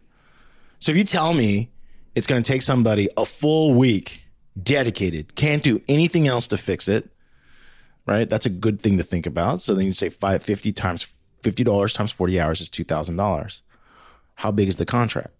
So 0.81 0.91
if 0.91 0.99
you 0.99 1.05
tell 1.05 1.33
me 1.33 1.71
it's 2.15 2.27
going 2.27 2.43
to 2.43 2.53
take 2.53 2.63
somebody 2.63 3.09
a 3.17 3.25
full 3.25 3.75
week 3.75 4.25
dedicated, 4.61 5.37
can't 5.37 5.63
do 5.63 5.81
anything 5.87 6.27
else 6.27 6.49
to 6.49 6.57
fix 6.57 6.89
it, 6.89 7.09
right? 8.07 8.29
That's 8.29 8.47
a 8.47 8.51
good 8.51 8.81
thing 8.81 8.99
to 8.99 9.05
think 9.05 9.27
about. 9.27 9.61
So 9.61 9.75
then 9.75 9.87
you 9.87 9.93
say 9.93 10.09
550 10.09 10.73
times 10.73 11.13
$50 11.43 11.95
times 11.95 12.13
40 12.13 12.41
hours 12.41 12.61
is 12.61 12.71
$2,000. 12.71 13.63
How 14.37 14.51
big 14.51 14.69
is 14.69 14.79
the 14.79 14.87
contract? 14.87 15.31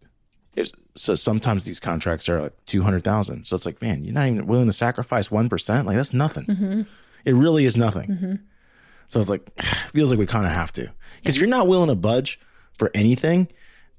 So 0.97 1.17
sometimes 1.17 1.65
these 1.65 1.81
contracts 1.81 2.29
are 2.29 2.43
like 2.43 2.65
200,000. 2.67 3.45
So 3.45 3.57
it's 3.57 3.67
like, 3.67 3.83
man, 3.83 4.05
you're 4.05 4.15
not 4.15 4.29
even 4.29 4.47
willing 4.47 4.67
to 4.67 4.73
sacrifice 4.73 5.29
1%. 5.29 5.85
Like 5.85 5.97
that's 5.97 6.15
nothing. 6.15 6.45
Mm-hmm. 6.45 6.83
It 7.25 7.35
really 7.35 7.65
is 7.65 7.77
nothing. 7.77 8.11
Mm-hmm. 8.11 8.35
So 9.09 9.19
it's 9.19 9.29
like, 9.29 9.61
feels 9.91 10.11
like 10.11 10.21
we 10.21 10.27
kind 10.27 10.47
of 10.47 10.53
have 10.53 10.71
to. 10.73 10.93
Because 11.17 11.35
if 11.35 11.41
you're 11.41 11.49
not 11.49 11.67
willing 11.67 11.89
to 11.89 11.97
budge 11.97 12.39
for 12.79 12.93
anything, 12.95 13.49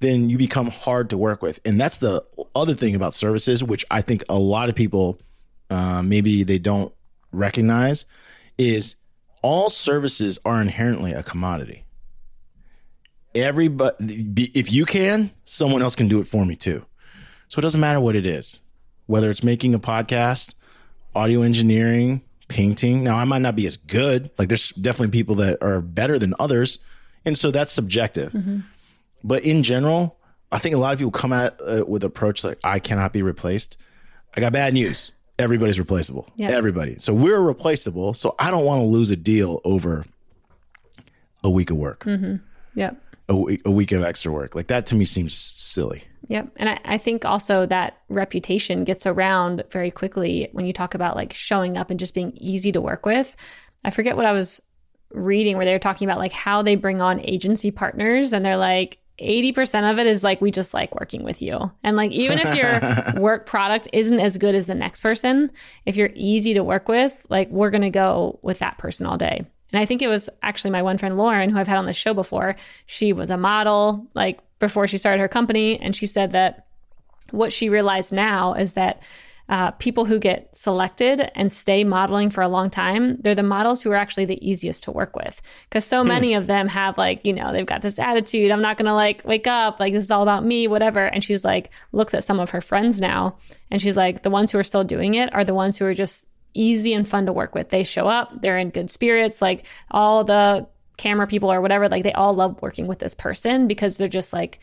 then 0.00 0.30
you 0.30 0.38
become 0.38 0.68
hard 0.68 1.10
to 1.10 1.18
work 1.18 1.42
with. 1.42 1.60
And 1.66 1.78
that's 1.78 1.98
the 1.98 2.24
other 2.54 2.74
thing 2.74 2.94
about 2.94 3.12
services, 3.12 3.62
which 3.62 3.84
I 3.90 4.00
think 4.00 4.24
a 4.28 4.38
lot 4.38 4.70
of 4.70 4.74
people 4.74 5.20
uh, 5.68 6.02
maybe 6.02 6.42
they 6.44 6.58
don't 6.58 6.92
recognize, 7.32 8.06
is 8.58 8.96
all 9.42 9.70
services 9.70 10.38
are 10.44 10.60
inherently 10.60 11.12
a 11.12 11.22
commodity. 11.22 11.84
Everybody, 13.34 14.26
if 14.54 14.72
you 14.72 14.86
can, 14.86 15.30
someone 15.44 15.82
else 15.82 15.94
can 15.94 16.08
do 16.08 16.20
it 16.20 16.26
for 16.26 16.44
me 16.44 16.56
too. 16.56 16.84
So 17.48 17.58
it 17.58 17.62
doesn't 17.62 17.80
matter 17.80 18.00
what 18.00 18.16
it 18.16 18.26
is, 18.26 18.60
whether 19.06 19.30
it's 19.30 19.44
making 19.44 19.74
a 19.74 19.78
podcast, 19.78 20.54
audio 21.14 21.42
engineering, 21.42 22.22
painting. 22.48 23.04
Now, 23.04 23.16
I 23.16 23.24
might 23.24 23.42
not 23.42 23.54
be 23.54 23.66
as 23.66 23.76
good. 23.76 24.30
Like, 24.38 24.48
there's 24.48 24.70
definitely 24.70 25.12
people 25.12 25.36
that 25.36 25.62
are 25.62 25.80
better 25.80 26.18
than 26.18 26.34
others. 26.38 26.78
And 27.24 27.36
so 27.36 27.50
that's 27.50 27.72
subjective. 27.72 28.32
Mm-hmm. 28.32 28.60
But 29.22 29.44
in 29.44 29.62
general, 29.62 30.18
I 30.50 30.58
think 30.58 30.74
a 30.74 30.78
lot 30.78 30.92
of 30.92 30.98
people 30.98 31.10
come 31.10 31.32
at 31.32 31.60
uh, 31.60 31.84
with 31.86 32.04
approach 32.04 32.44
like, 32.44 32.58
I 32.64 32.78
cannot 32.78 33.12
be 33.12 33.22
replaced. 33.22 33.78
I 34.36 34.40
got 34.40 34.52
bad 34.52 34.74
news. 34.74 35.12
Everybody's 35.38 35.78
replaceable. 35.78 36.28
Yep. 36.36 36.50
Everybody. 36.50 36.96
So 36.98 37.12
we're 37.12 37.40
replaceable. 37.40 38.14
So 38.14 38.34
I 38.38 38.50
don't 38.50 38.64
want 38.64 38.80
to 38.80 38.86
lose 38.86 39.10
a 39.10 39.16
deal 39.16 39.60
over 39.64 40.04
a 41.44 41.50
week 41.50 41.70
of 41.70 41.76
work. 41.76 42.04
Mm-hmm. 42.04 42.36
Yep. 42.74 43.02
A, 43.28 43.58
a 43.64 43.70
week 43.70 43.92
of 43.92 44.02
extra 44.02 44.32
work. 44.32 44.54
Like 44.54 44.68
that 44.68 44.86
to 44.86 44.94
me 44.94 45.04
seems 45.04 45.34
silly. 45.34 46.04
Yep. 46.28 46.52
And 46.56 46.68
I, 46.70 46.80
I, 46.84 46.98
think 46.98 47.24
also 47.24 47.66
that 47.66 47.98
reputation 48.08 48.84
gets 48.84 49.06
around 49.06 49.62
very 49.70 49.90
quickly 49.90 50.48
when 50.52 50.66
you 50.66 50.72
talk 50.72 50.94
about 50.94 51.14
like 51.14 51.32
showing 51.32 51.76
up 51.76 51.90
and 51.90 52.00
just 52.00 52.14
being 52.14 52.32
easy 52.36 52.72
to 52.72 52.80
work 52.80 53.06
with. 53.06 53.36
I 53.84 53.90
forget 53.90 54.16
what 54.16 54.26
I 54.26 54.32
was 54.32 54.60
reading 55.10 55.56
where 55.56 55.64
they 55.64 55.72
were 55.72 55.78
talking 55.78 56.08
about 56.08 56.18
like 56.18 56.32
how 56.32 56.62
they 56.62 56.74
bring 56.74 57.00
on 57.00 57.20
agency 57.20 57.70
partners 57.70 58.32
and 58.32 58.44
they're 58.44 58.56
like 58.56 58.98
80% 59.18 59.90
of 59.90 59.98
it 59.98 60.06
is 60.06 60.22
like 60.22 60.40
we 60.40 60.50
just 60.50 60.74
like 60.74 60.94
working 60.94 61.24
with 61.24 61.40
you. 61.40 61.70
And 61.82 61.96
like 61.96 62.10
even 62.12 62.38
if 62.38 62.56
your 62.56 63.20
work 63.22 63.46
product 63.46 63.88
isn't 63.92 64.20
as 64.20 64.38
good 64.38 64.54
as 64.54 64.66
the 64.66 64.74
next 64.74 65.00
person, 65.00 65.50
if 65.86 65.96
you're 65.96 66.10
easy 66.14 66.54
to 66.54 66.64
work 66.64 66.88
with, 66.88 67.12
like 67.28 67.48
we're 67.50 67.70
going 67.70 67.82
to 67.82 67.90
go 67.90 68.38
with 68.42 68.58
that 68.58 68.78
person 68.78 69.06
all 69.06 69.16
day. 69.16 69.44
And 69.72 69.80
I 69.80 69.86
think 69.86 70.02
it 70.02 70.08
was 70.08 70.28
actually 70.42 70.70
my 70.70 70.82
one 70.82 70.98
friend 70.98 71.16
Lauren 71.16 71.50
who 71.50 71.58
I've 71.58 71.68
had 71.68 71.78
on 71.78 71.86
the 71.86 71.92
show 71.92 72.14
before. 72.14 72.56
She 72.86 73.12
was 73.12 73.30
a 73.30 73.36
model 73.36 74.06
like 74.14 74.40
before 74.58 74.86
she 74.86 74.98
started 74.98 75.20
her 75.20 75.28
company 75.28 75.78
and 75.78 75.94
she 75.94 76.06
said 76.06 76.32
that 76.32 76.66
what 77.30 77.52
she 77.52 77.68
realized 77.68 78.12
now 78.12 78.54
is 78.54 78.74
that 78.74 79.02
uh, 79.48 79.70
people 79.72 80.04
who 80.04 80.18
get 80.18 80.54
selected 80.56 81.30
and 81.34 81.52
stay 81.52 81.84
modeling 81.84 82.30
for 82.30 82.42
a 82.42 82.48
long 82.48 82.68
time, 82.68 83.16
they're 83.20 83.34
the 83.34 83.42
models 83.42 83.80
who 83.80 83.90
are 83.92 83.96
actually 83.96 84.24
the 84.24 84.48
easiest 84.48 84.84
to 84.84 84.90
work 84.90 85.14
with. 85.14 85.40
Because 85.68 85.84
so 85.84 86.02
hmm. 86.02 86.08
many 86.08 86.34
of 86.34 86.46
them 86.46 86.68
have, 86.68 86.98
like, 86.98 87.24
you 87.24 87.32
know, 87.32 87.52
they've 87.52 87.66
got 87.66 87.82
this 87.82 87.98
attitude 87.98 88.50
I'm 88.50 88.62
not 88.62 88.76
going 88.76 88.86
to 88.86 88.94
like 88.94 89.24
wake 89.24 89.46
up, 89.46 89.78
like, 89.78 89.92
this 89.92 90.04
is 90.04 90.10
all 90.10 90.22
about 90.22 90.44
me, 90.44 90.66
whatever. 90.66 91.06
And 91.06 91.22
she's 91.22 91.44
like, 91.44 91.70
looks 91.92 92.14
at 92.14 92.24
some 92.24 92.40
of 92.40 92.50
her 92.50 92.60
friends 92.60 93.00
now, 93.00 93.38
and 93.70 93.80
she's 93.80 93.96
like, 93.96 94.22
the 94.22 94.30
ones 94.30 94.50
who 94.50 94.58
are 94.58 94.64
still 94.64 94.84
doing 94.84 95.14
it 95.14 95.32
are 95.34 95.44
the 95.44 95.54
ones 95.54 95.76
who 95.76 95.86
are 95.86 95.94
just 95.94 96.26
easy 96.54 96.92
and 96.94 97.08
fun 97.08 97.26
to 97.26 97.32
work 97.32 97.54
with. 97.54 97.68
They 97.68 97.84
show 97.84 98.08
up, 98.08 98.42
they're 98.42 98.58
in 98.58 98.70
good 98.70 98.90
spirits, 98.90 99.40
like, 99.40 99.64
all 99.90 100.24
the 100.24 100.66
camera 100.96 101.26
people 101.26 101.52
or 101.52 101.60
whatever, 101.60 101.88
like, 101.88 102.02
they 102.02 102.12
all 102.12 102.34
love 102.34 102.60
working 102.62 102.86
with 102.86 102.98
this 102.98 103.14
person 103.14 103.68
because 103.68 103.96
they're 103.96 104.08
just 104.08 104.32
like, 104.32 104.58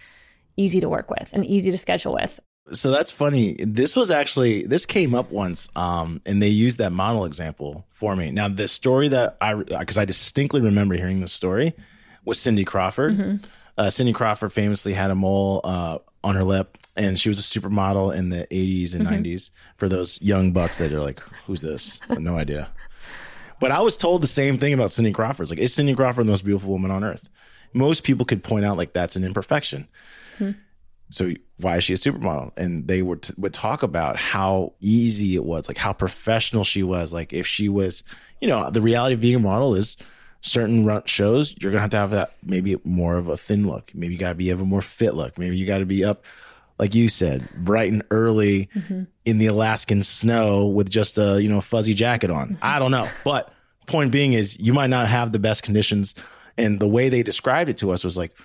easy 0.57 0.81
to 0.81 0.89
work 0.89 1.09
with 1.09 1.29
and 1.33 1.45
easy 1.45 1.71
to 1.71 1.77
schedule 1.77 2.13
with. 2.13 2.39
So 2.71 2.91
that's 2.91 3.11
funny. 3.11 3.55
This 3.59 3.95
was 3.95 4.09
actually 4.09 4.65
this 4.65 4.85
came 4.85 5.13
up 5.13 5.31
once, 5.31 5.67
um, 5.75 6.21
and 6.25 6.41
they 6.41 6.47
used 6.47 6.77
that 6.77 6.93
model 6.93 7.25
example 7.25 7.85
for 7.91 8.15
me. 8.15 8.31
Now, 8.31 8.47
the 8.47 8.69
story 8.69 9.09
that 9.09 9.35
I 9.41 9.53
because 9.53 9.97
I 9.97 10.05
distinctly 10.05 10.61
remember 10.61 10.95
hearing 10.95 11.19
the 11.19 11.27
story 11.27 11.73
was 12.23 12.39
Cindy 12.39 12.63
Crawford. 12.63 13.17
Mm-hmm. 13.17 13.45
Uh, 13.77 13.89
Cindy 13.89 14.13
Crawford 14.13 14.53
famously 14.53 14.93
had 14.93 15.11
a 15.11 15.15
mole 15.15 15.59
uh, 15.65 15.97
on 16.23 16.35
her 16.35 16.43
lip, 16.45 16.77
and 16.95 17.19
she 17.19 17.27
was 17.27 17.37
a 17.39 17.41
supermodel 17.41 18.15
in 18.15 18.29
the 18.29 18.47
'80s 18.49 18.95
and 18.95 19.07
mm-hmm. 19.07 19.23
'90s. 19.23 19.51
For 19.75 19.89
those 19.89 20.21
young 20.21 20.53
bucks 20.53 20.77
that 20.77 20.93
are 20.93 21.01
like, 21.01 21.19
"Who's 21.45 21.61
this?" 21.61 21.99
no 22.09 22.37
idea. 22.37 22.69
But 23.59 23.71
I 23.71 23.81
was 23.81 23.97
told 23.97 24.23
the 24.23 24.27
same 24.27 24.57
thing 24.57 24.73
about 24.73 24.91
Cindy 24.91 25.11
Crawford. 25.11 25.43
It's 25.43 25.51
like, 25.51 25.59
is 25.59 25.73
Cindy 25.73 25.95
Crawford 25.95 26.27
the 26.27 26.31
most 26.31 26.45
beautiful 26.45 26.71
woman 26.71 26.91
on 26.91 27.03
earth? 27.03 27.29
Most 27.73 28.03
people 28.03 28.25
could 28.25 28.43
point 28.43 28.63
out 28.63 28.77
like 28.77 28.93
that's 28.93 29.17
an 29.17 29.25
imperfection. 29.25 29.89
Mm-hmm 30.35 30.59
so 31.13 31.31
why 31.59 31.77
is 31.77 31.83
she 31.83 31.93
a 31.93 31.95
supermodel? 31.95 32.57
And 32.57 32.87
they 32.87 33.01
would 33.03 33.27
would 33.37 33.53
talk 33.53 33.83
about 33.83 34.19
how 34.19 34.73
easy 34.81 35.35
it 35.35 35.45
was, 35.45 35.67
like 35.67 35.77
how 35.77 35.93
professional 35.93 36.63
she 36.63 36.81
was. 36.81 37.13
Like 37.13 37.33
if 37.33 37.45
she 37.45 37.69
was, 37.69 38.03
you 38.41 38.47
know, 38.47 38.69
the 38.71 38.81
reality 38.81 39.13
of 39.13 39.21
being 39.21 39.35
a 39.35 39.39
model 39.39 39.75
is 39.75 39.95
certain 40.41 41.01
shows 41.05 41.55
you're 41.61 41.71
gonna 41.71 41.81
have 41.81 41.91
to 41.91 41.97
have 41.97 42.11
that 42.11 42.33
maybe 42.43 42.75
more 42.83 43.15
of 43.15 43.27
a 43.27 43.37
thin 43.37 43.67
look. 43.67 43.91
Maybe 43.93 44.13
you 44.13 44.19
gotta 44.19 44.35
be 44.35 44.49
of 44.49 44.59
a 44.59 44.65
more 44.65 44.81
fit 44.81 45.13
look. 45.13 45.37
Maybe 45.37 45.55
you 45.55 45.67
gotta 45.67 45.85
be 45.85 46.03
up, 46.03 46.25
like 46.79 46.95
you 46.95 47.07
said, 47.09 47.47
bright 47.55 47.91
and 47.91 48.03
early 48.09 48.69
mm-hmm. 48.75 49.03
in 49.23 49.37
the 49.37 49.45
Alaskan 49.45 50.01
snow 50.01 50.65
with 50.65 50.89
just 50.89 51.19
a 51.19 51.39
you 51.39 51.47
know 51.47 51.61
fuzzy 51.61 51.93
jacket 51.93 52.31
on. 52.31 52.49
Mm-hmm. 52.49 52.63
I 52.63 52.79
don't 52.79 52.91
know, 52.91 53.07
but 53.23 53.53
point 53.85 54.11
being 54.11 54.33
is 54.33 54.59
you 54.59 54.73
might 54.73 54.89
not 54.89 55.07
have 55.07 55.31
the 55.31 55.39
best 55.39 55.61
conditions. 55.61 56.15
And 56.57 56.79
the 56.79 56.87
way 56.87 57.09
they 57.09 57.23
described 57.23 57.69
it 57.69 57.77
to 57.77 57.91
us 57.91 58.03
was 58.03 58.17
like, 58.17 58.35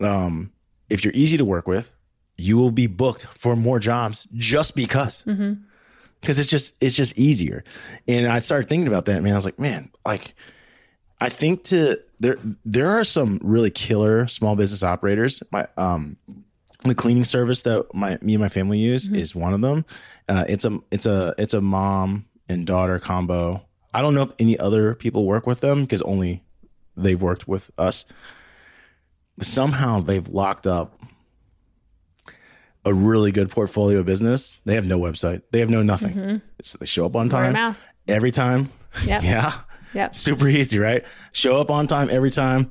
um, 0.00 0.52
if 0.92 1.04
you're 1.04 1.12
easy 1.16 1.36
to 1.36 1.44
work 1.44 1.66
with, 1.66 1.94
you 2.36 2.56
will 2.56 2.70
be 2.70 2.86
booked 2.86 3.26
for 3.26 3.56
more 3.56 3.78
jobs 3.78 4.26
just 4.34 4.74
because. 4.76 5.22
Mm-hmm 5.24 5.54
because 6.22 6.38
it's 6.38 6.48
just 6.48 6.74
it's 6.80 6.96
just 6.96 7.18
easier. 7.18 7.64
And 8.08 8.26
I 8.26 8.38
started 8.38 8.68
thinking 8.68 8.88
about 8.88 9.04
that. 9.06 9.22
Man, 9.22 9.32
I 9.32 9.36
was 9.36 9.44
like, 9.44 9.58
man, 9.58 9.90
like 10.06 10.34
I 11.20 11.28
think 11.28 11.64
to 11.64 12.00
there 12.20 12.38
there 12.64 12.88
are 12.88 13.04
some 13.04 13.38
really 13.42 13.70
killer 13.70 14.26
small 14.28 14.56
business 14.56 14.82
operators. 14.82 15.42
My 15.50 15.66
um 15.76 16.16
the 16.84 16.94
cleaning 16.94 17.24
service 17.24 17.62
that 17.62 17.92
my 17.92 18.18
me 18.22 18.34
and 18.34 18.40
my 18.40 18.48
family 18.48 18.78
use 18.78 19.06
mm-hmm. 19.06 19.16
is 19.16 19.34
one 19.34 19.52
of 19.52 19.60
them. 19.60 19.84
Uh, 20.28 20.44
it's 20.48 20.64
a 20.64 20.80
it's 20.90 21.06
a 21.06 21.34
it's 21.38 21.54
a 21.54 21.60
mom 21.60 22.24
and 22.48 22.66
daughter 22.66 22.98
combo. 22.98 23.62
I 23.92 24.00
don't 24.00 24.14
know 24.14 24.22
if 24.22 24.32
any 24.38 24.58
other 24.58 24.94
people 24.94 25.26
work 25.26 25.46
with 25.46 25.60
them 25.60 25.82
because 25.82 26.02
only 26.02 26.42
they've 26.96 27.20
worked 27.20 27.46
with 27.46 27.70
us 27.78 28.04
somehow 29.40 30.00
they've 30.00 30.28
locked 30.28 30.66
up 30.66 30.98
a 32.84 32.92
really 32.92 33.32
good 33.32 33.50
portfolio 33.50 34.02
business. 34.02 34.60
They 34.64 34.74
have 34.74 34.86
no 34.86 34.98
website. 34.98 35.42
They 35.50 35.60
have 35.60 35.70
no 35.70 35.82
nothing. 35.82 36.14
Mm-hmm. 36.14 36.36
So 36.62 36.78
they 36.78 36.86
show 36.86 37.06
up 37.06 37.16
on 37.16 37.28
time 37.28 37.76
every 38.08 38.30
time. 38.30 38.70
Yep. 39.04 39.22
yeah. 39.24 39.52
Yeah. 39.94 40.10
Super 40.10 40.48
easy, 40.48 40.78
right? 40.78 41.04
Show 41.32 41.56
up 41.58 41.70
on 41.70 41.86
time 41.86 42.08
every 42.10 42.30
time. 42.30 42.70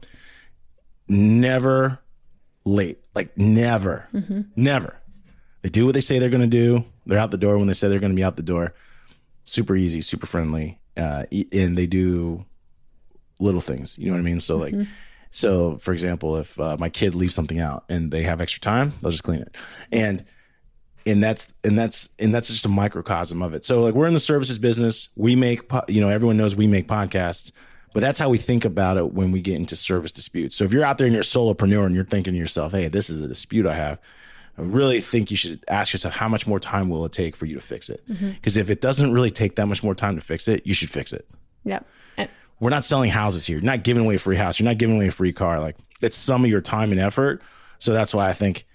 Never 1.07 1.99
late. 2.65 2.99
Like 3.15 3.37
never. 3.37 4.07
Mm-hmm. 4.13 4.41
Never. 4.55 4.97
They 5.61 5.69
do 5.69 5.85
what 5.85 5.93
they 5.93 6.01
say 6.01 6.19
they're 6.19 6.29
going 6.29 6.41
to 6.41 6.47
do. 6.47 6.85
They're 7.05 7.19
out 7.19 7.31
the 7.31 7.37
door 7.37 7.57
when 7.57 7.67
they 7.67 7.73
say 7.73 7.87
they're 7.87 7.99
going 7.99 8.11
to 8.11 8.15
be 8.15 8.23
out 8.23 8.35
the 8.35 8.43
door. 8.43 8.73
Super 9.43 9.75
easy, 9.75 10.01
super 10.01 10.25
friendly. 10.25 10.79
Uh, 10.97 11.25
and 11.53 11.77
they 11.77 11.85
do 11.85 12.45
little 13.39 13.61
things. 13.61 13.97
You 13.97 14.07
know 14.07 14.13
what 14.13 14.19
I 14.19 14.23
mean? 14.23 14.39
So 14.39 14.59
mm-hmm. 14.59 14.79
like 14.79 14.87
so, 15.31 15.77
for 15.77 15.93
example, 15.93 16.35
if 16.37 16.59
uh, 16.59 16.75
my 16.77 16.89
kid 16.89 17.15
leaves 17.15 17.33
something 17.33 17.59
out 17.59 17.85
and 17.87 18.11
they 18.11 18.23
have 18.23 18.41
extra 18.41 18.59
time, 18.59 18.93
they'll 19.01 19.11
just 19.11 19.23
clean 19.23 19.39
it. 19.41 19.55
And 19.91 20.25
and 21.05 21.23
that's 21.23 21.51
and 21.63 21.79
that's 21.79 22.09
and 22.19 22.35
that's 22.35 22.49
just 22.49 22.65
a 22.65 22.69
microcosm 22.69 23.41
of 23.41 23.53
it. 23.53 23.63
So, 23.63 23.81
like 23.81 23.93
we're 23.93 24.07
in 24.07 24.13
the 24.13 24.19
services 24.19 24.59
business. 24.59 25.09
We 25.15 25.35
make 25.35 25.61
you 25.87 26.01
know 26.01 26.09
everyone 26.09 26.37
knows 26.37 26.55
we 26.55 26.67
make 26.67 26.87
podcasts, 26.87 27.53
but 27.93 28.01
that's 28.01 28.19
how 28.19 28.29
we 28.29 28.37
think 28.37 28.65
about 28.65 28.97
it 28.97 29.13
when 29.13 29.31
we 29.31 29.41
get 29.41 29.55
into 29.55 29.75
service 29.77 30.11
disputes. 30.11 30.55
So, 30.57 30.65
if 30.65 30.73
you're 30.73 30.83
out 30.83 30.97
there 30.97 31.07
and 31.07 31.13
you're 31.13 31.21
a 31.21 31.23
solopreneur 31.23 31.85
and 31.85 31.95
you're 31.95 32.05
thinking 32.05 32.33
to 32.33 32.39
yourself, 32.39 32.73
"Hey, 32.73 32.89
this 32.89 33.09
is 33.09 33.23
a 33.23 33.27
dispute 33.27 33.65
I 33.65 33.75
have." 33.75 33.99
I 34.57 34.63
really 34.63 34.99
think 34.99 35.31
you 35.31 35.37
should 35.37 35.63
ask 35.69 35.93
yourself 35.93 36.13
how 36.13 36.27
much 36.27 36.45
more 36.45 36.59
time 36.59 36.89
will 36.89 37.05
it 37.05 37.13
take 37.13 37.37
for 37.37 37.45
you 37.45 37.55
to 37.55 37.61
fix 37.61 37.89
it? 37.89 38.03
Because 38.05 38.21
mm-hmm. 38.53 38.59
if 38.59 38.69
it 38.69 38.81
doesn't 38.81 39.13
really 39.13 39.31
take 39.31 39.55
that 39.55 39.65
much 39.65 39.81
more 39.81 39.95
time 39.95 40.15
to 40.15 40.21
fix 40.21 40.49
it, 40.49 40.67
you 40.67 40.73
should 40.73 40.89
fix 40.89 41.13
it. 41.13 41.25
Yep 41.63 41.87
we're 42.61 42.69
not 42.69 42.85
selling 42.85 43.09
houses 43.09 43.45
here. 43.45 43.57
You're 43.57 43.65
not 43.65 43.83
giving 43.83 44.05
away 44.05 44.15
a 44.15 44.19
free 44.19 44.37
house. 44.37 44.59
You're 44.59 44.69
not 44.69 44.77
giving 44.77 44.95
away 44.95 45.07
a 45.07 45.11
free 45.11 45.33
car. 45.33 45.59
Like 45.59 45.75
it's 46.01 46.15
some 46.15 46.45
of 46.45 46.49
your 46.49 46.61
time 46.61 46.91
and 46.91 47.01
effort. 47.01 47.41
So 47.79 47.91
that's 47.91 48.13
why 48.13 48.29
I 48.29 48.33
think, 48.33 48.65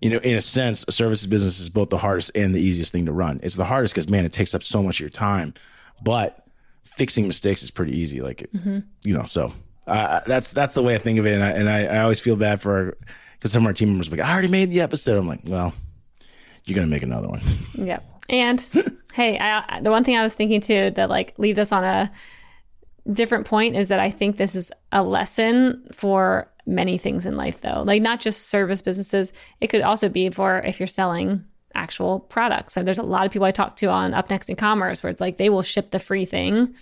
you 0.00 0.10
know, 0.10 0.18
in 0.18 0.36
a 0.36 0.42
sense, 0.42 0.84
a 0.86 0.92
services 0.92 1.26
business 1.26 1.58
is 1.58 1.70
both 1.70 1.88
the 1.88 1.98
hardest 1.98 2.32
and 2.34 2.54
the 2.54 2.60
easiest 2.60 2.92
thing 2.92 3.06
to 3.06 3.12
run. 3.12 3.40
It's 3.42 3.56
the 3.56 3.64
hardest 3.64 3.94
because 3.94 4.10
man, 4.10 4.26
it 4.26 4.32
takes 4.32 4.54
up 4.54 4.62
so 4.62 4.82
much 4.82 4.96
of 4.96 5.00
your 5.00 5.10
time, 5.10 5.54
but 6.02 6.46
fixing 6.84 7.26
mistakes 7.26 7.62
is 7.62 7.70
pretty 7.70 7.98
easy. 7.98 8.20
Like, 8.20 8.46
mm-hmm. 8.54 8.80
you 9.04 9.14
know, 9.14 9.24
so 9.24 9.54
uh, 9.86 10.20
that's 10.26 10.50
that's 10.50 10.74
the 10.74 10.82
way 10.82 10.94
I 10.94 10.98
think 10.98 11.18
of 11.18 11.24
it. 11.24 11.32
And 11.32 11.42
I, 11.42 11.50
and 11.50 11.70
I, 11.70 11.84
I 11.84 12.02
always 12.02 12.20
feel 12.20 12.36
bad 12.36 12.60
for 12.60 12.98
because 13.32 13.52
some 13.52 13.62
of 13.62 13.68
our 13.68 13.72
team 13.72 13.88
members 13.88 14.10
like, 14.10 14.20
I 14.20 14.30
already 14.30 14.48
made 14.48 14.70
the 14.70 14.82
episode. 14.82 15.16
I'm 15.18 15.26
like, 15.26 15.40
well, 15.46 15.72
you're 16.64 16.76
gonna 16.76 16.88
make 16.88 17.02
another 17.02 17.28
one. 17.28 17.40
Yep. 17.74 18.04
And 18.28 18.60
hey, 19.14 19.38
I, 19.38 19.80
the 19.80 19.90
one 19.90 20.04
thing 20.04 20.18
I 20.18 20.22
was 20.22 20.34
thinking 20.34 20.60
too 20.60 20.90
to 20.90 21.06
like 21.06 21.38
leave 21.38 21.56
this 21.56 21.72
on 21.72 21.84
a 21.84 22.12
different 23.10 23.46
point 23.46 23.76
is 23.76 23.88
that 23.88 24.00
I 24.00 24.10
think 24.10 24.36
this 24.36 24.54
is 24.54 24.72
a 24.92 25.02
lesson 25.02 25.86
for 25.92 26.50
many 26.66 26.98
things 26.98 27.26
in 27.26 27.36
life, 27.36 27.60
though. 27.60 27.82
Like, 27.84 28.02
not 28.02 28.20
just 28.20 28.48
service 28.48 28.82
businesses, 28.82 29.32
it 29.60 29.68
could 29.68 29.82
also 29.82 30.08
be 30.08 30.30
for 30.30 30.58
if 30.58 30.78
you're 30.80 30.86
selling 30.86 31.44
actual 31.74 32.20
products. 32.20 32.76
And 32.76 32.86
there's 32.86 32.98
a 32.98 33.02
lot 33.02 33.26
of 33.26 33.32
people 33.32 33.46
I 33.46 33.52
talk 33.52 33.76
to 33.76 33.86
on 33.86 34.14
Up 34.14 34.30
Next 34.30 34.50
in 34.50 34.56
Commerce 34.56 35.02
where 35.02 35.10
it's 35.10 35.20
like 35.20 35.38
they 35.38 35.50
will 35.50 35.62
ship 35.62 35.90
the 35.90 35.98
free 35.98 36.24
thing 36.24 36.74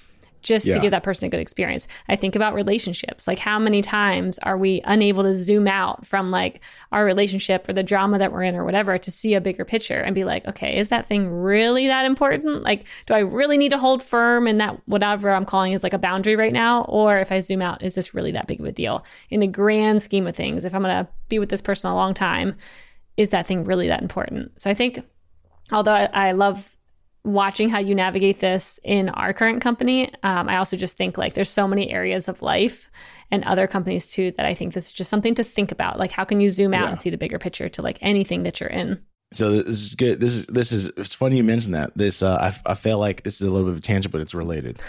just 0.42 0.66
yeah. 0.66 0.74
to 0.74 0.80
give 0.80 0.90
that 0.90 1.02
person 1.02 1.26
a 1.26 1.28
good 1.28 1.40
experience. 1.40 1.88
I 2.08 2.16
think 2.16 2.34
about 2.34 2.54
relationships. 2.54 3.26
Like 3.26 3.38
how 3.38 3.58
many 3.58 3.82
times 3.82 4.38
are 4.40 4.56
we 4.56 4.80
unable 4.84 5.22
to 5.22 5.34
zoom 5.34 5.66
out 5.66 6.06
from 6.06 6.30
like 6.30 6.60
our 6.92 7.04
relationship 7.04 7.68
or 7.68 7.72
the 7.72 7.82
drama 7.82 8.18
that 8.18 8.32
we're 8.32 8.42
in 8.42 8.54
or 8.54 8.64
whatever 8.64 8.98
to 8.98 9.10
see 9.10 9.34
a 9.34 9.40
bigger 9.40 9.64
picture 9.64 10.00
and 10.00 10.14
be 10.14 10.24
like, 10.24 10.46
okay, 10.46 10.76
is 10.76 10.88
that 10.90 11.08
thing 11.08 11.28
really 11.28 11.86
that 11.86 12.06
important? 12.06 12.62
Like, 12.62 12.86
do 13.06 13.14
I 13.14 13.20
really 13.20 13.58
need 13.58 13.70
to 13.70 13.78
hold 13.78 14.02
firm 14.02 14.46
in 14.46 14.58
that 14.58 14.80
whatever 14.86 15.30
I'm 15.30 15.44
calling 15.44 15.72
is 15.72 15.82
like 15.82 15.92
a 15.92 15.98
boundary 15.98 16.36
right 16.36 16.52
now? 16.52 16.84
Or 16.84 17.18
if 17.18 17.32
I 17.32 17.40
zoom 17.40 17.62
out, 17.62 17.82
is 17.82 17.94
this 17.94 18.14
really 18.14 18.32
that 18.32 18.46
big 18.46 18.60
of 18.60 18.66
a 18.66 18.72
deal? 18.72 19.04
In 19.30 19.40
the 19.40 19.46
grand 19.46 20.02
scheme 20.02 20.26
of 20.26 20.36
things, 20.36 20.64
if 20.64 20.74
I'm 20.74 20.82
going 20.82 21.04
to 21.04 21.10
be 21.28 21.38
with 21.38 21.48
this 21.48 21.60
person 21.60 21.90
a 21.90 21.94
long 21.94 22.14
time, 22.14 22.56
is 23.16 23.30
that 23.30 23.46
thing 23.46 23.64
really 23.64 23.88
that 23.88 24.02
important? 24.02 24.60
So 24.60 24.70
I 24.70 24.74
think 24.74 25.02
although 25.72 25.92
I, 25.92 26.08
I 26.12 26.32
love 26.32 26.77
watching 27.32 27.68
how 27.68 27.78
you 27.78 27.94
navigate 27.94 28.40
this 28.40 28.80
in 28.84 29.08
our 29.10 29.32
current 29.32 29.60
company, 29.60 30.12
um, 30.22 30.48
I 30.48 30.56
also 30.56 30.76
just 30.76 30.96
think 30.96 31.18
like 31.18 31.34
there's 31.34 31.50
so 31.50 31.68
many 31.68 31.90
areas 31.90 32.28
of 32.28 32.42
life 32.42 32.90
and 33.30 33.44
other 33.44 33.66
companies 33.66 34.10
too 34.10 34.32
that 34.36 34.46
I 34.46 34.54
think 34.54 34.74
this 34.74 34.86
is 34.86 34.92
just 34.92 35.10
something 35.10 35.34
to 35.34 35.44
think 35.44 35.70
about. 35.70 35.98
Like, 35.98 36.10
how 36.10 36.24
can 36.24 36.40
you 36.40 36.50
zoom 36.50 36.74
out 36.74 36.84
yeah. 36.84 36.90
and 36.90 37.00
see 37.00 37.10
the 37.10 37.18
bigger 37.18 37.38
picture 37.38 37.68
to 37.68 37.82
like 37.82 37.98
anything 38.00 38.42
that 38.44 38.60
you're 38.60 38.70
in? 38.70 39.00
So 39.30 39.50
this 39.50 39.82
is 39.82 39.94
good. 39.94 40.20
This 40.20 40.34
is 40.34 40.46
this 40.46 40.72
is 40.72 40.86
it's 40.96 41.14
funny 41.14 41.36
you 41.36 41.44
mentioned 41.44 41.74
that. 41.74 41.92
This 41.94 42.22
uh, 42.22 42.36
I 42.36 42.70
I 42.70 42.74
feel 42.74 42.98
like 42.98 43.24
this 43.24 43.40
is 43.40 43.46
a 43.46 43.50
little 43.50 43.66
bit 43.66 43.72
of 43.72 43.78
a 43.78 43.82
tangent, 43.82 44.10
but 44.10 44.22
it's 44.22 44.34
related. 44.34 44.80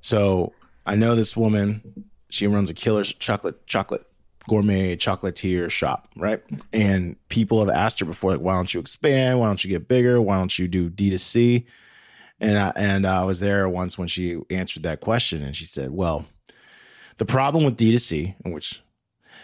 So 0.00 0.54
I 0.86 0.94
know 0.94 1.14
this 1.14 1.36
woman. 1.36 2.06
She 2.30 2.46
runs 2.46 2.70
a 2.70 2.74
killer 2.74 3.04
chocolate 3.04 3.66
chocolate 3.66 4.06
gourmet 4.48 4.96
chocolatier 4.96 5.70
shop, 5.70 6.08
right? 6.16 6.42
And 6.72 7.16
people 7.28 7.64
have 7.64 7.74
asked 7.74 8.00
her 8.00 8.06
before, 8.06 8.32
like, 8.32 8.40
why 8.40 8.54
don't 8.54 8.72
you 8.72 8.80
expand? 8.80 9.38
Why 9.40 9.46
don't 9.46 9.62
you 9.64 9.70
get 9.70 9.88
bigger? 9.88 10.20
Why 10.20 10.36
don't 10.36 10.58
you 10.58 10.68
do 10.68 10.90
D2C? 10.90 11.64
And 12.40 12.58
I, 12.58 12.72
and 12.74 13.06
I 13.06 13.24
was 13.24 13.38
there 13.40 13.68
once 13.68 13.96
when 13.96 14.08
she 14.08 14.40
answered 14.50 14.82
that 14.82 15.00
question, 15.00 15.42
and 15.42 15.54
she 15.54 15.64
said, 15.64 15.90
"Well, 15.92 16.26
The 17.18 17.24
problem 17.24 17.64
with 17.64 17.76
D2C, 17.76 18.34
in 18.44 18.52
which 18.52 18.82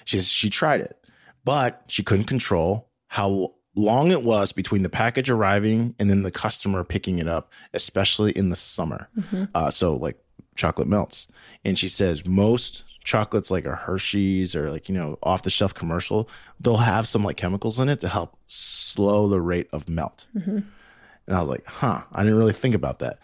she 0.05 0.19
she 0.21 0.51
tried 0.51 0.81
it, 0.81 0.97
but 1.45 1.85
she 1.87 2.03
couldn't 2.03 2.25
control 2.25 2.89
how 3.07 3.55
long 3.77 4.11
it 4.11 4.25
was 4.25 4.51
between 4.51 4.83
the 4.83 4.89
package 4.89 5.31
arriving 5.31 5.95
and 6.01 6.11
then 6.11 6.23
the 6.23 6.31
customer 6.33 6.83
picking 6.83 7.21
it 7.21 7.29
up, 7.29 7.53
especially 7.73 8.33
in 8.33 8.51
the 8.51 8.57
summer. 8.57 9.09
Mm-hmm. 9.17 9.45
Uh, 9.55 9.71
so 9.71 9.95
like 9.95 10.19
chocolate 10.59 10.89
melts, 10.89 11.29
and 11.65 11.79
she 11.79 11.89
says 11.89 12.27
most 12.27 12.85
chocolates 13.05 13.51
like 13.51 13.65
a 13.65 13.75
Hershey's 13.75 14.55
or 14.55 14.71
like 14.71 14.89
you 14.89 14.95
know 14.95 15.19
off 15.23 15.43
the 15.43 15.51
shelf 15.51 15.73
commercial, 15.73 16.29
they'll 16.61 16.77
have 16.77 17.09
some 17.09 17.25
like 17.25 17.39
chemicals 17.39 17.81
in 17.81 17.89
it 17.89 18.01
to 18.01 18.09
help 18.09 18.37
slow 18.49 19.29
the 19.29 19.41
rate 19.41 19.69
of 19.73 19.89
melt. 19.89 20.27
Mm-hmm. 20.37 20.59
And 21.27 21.37
I 21.37 21.41
was 21.41 21.49
like, 21.49 21.67
huh, 21.67 22.03
I 22.13 22.23
didn't 22.23 22.39
really 22.39 22.53
think 22.53 22.75
about 22.75 22.99
that. 22.99 23.19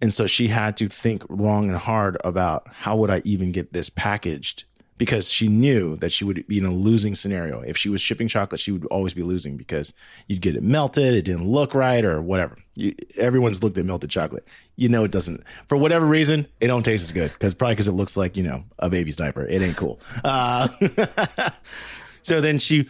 And 0.00 0.12
so 0.12 0.26
she 0.26 0.48
had 0.48 0.76
to 0.78 0.88
think 0.88 1.24
long 1.30 1.68
and 1.68 1.78
hard 1.78 2.16
about 2.24 2.66
how 2.68 2.96
would 2.96 3.10
I 3.10 3.22
even 3.24 3.52
get 3.52 3.72
this 3.72 3.88
packaged 3.88 4.64
because 4.98 5.30
she 5.30 5.48
knew 5.48 5.96
that 5.96 6.12
she 6.12 6.24
would 6.24 6.46
be 6.46 6.58
in 6.58 6.64
a 6.64 6.70
losing 6.70 7.14
scenario. 7.14 7.60
If 7.60 7.76
she 7.76 7.88
was 7.88 8.00
shipping 8.00 8.28
chocolate, 8.28 8.60
she 8.60 8.72
would 8.72 8.84
always 8.86 9.14
be 9.14 9.22
losing 9.22 9.56
because 9.56 9.94
you'd 10.28 10.40
get 10.40 10.54
it 10.54 10.62
melted, 10.62 11.14
it 11.14 11.22
didn't 11.22 11.48
look 11.48 11.74
right, 11.74 12.04
or 12.04 12.20
whatever. 12.20 12.56
You, 12.74 12.94
everyone's 13.16 13.62
looked 13.62 13.78
at 13.78 13.84
melted 13.84 14.10
chocolate. 14.10 14.46
You 14.76 14.88
know 14.88 15.04
it 15.04 15.10
doesn't. 15.10 15.42
For 15.68 15.76
whatever 15.76 16.06
reason, 16.06 16.46
it 16.60 16.68
don't 16.68 16.82
taste 16.82 17.02
as 17.02 17.12
good 17.12 17.32
because 17.32 17.54
probably 17.54 17.74
because 17.74 17.88
it 17.88 17.92
looks 17.92 18.16
like 18.16 18.36
you 18.36 18.42
know 18.42 18.64
a 18.78 18.88
baby's 18.88 19.16
diaper. 19.16 19.46
It 19.46 19.62
ain't 19.62 19.76
cool. 19.76 20.00
Uh, 20.22 20.68
so 22.22 22.40
then 22.40 22.58
she 22.58 22.88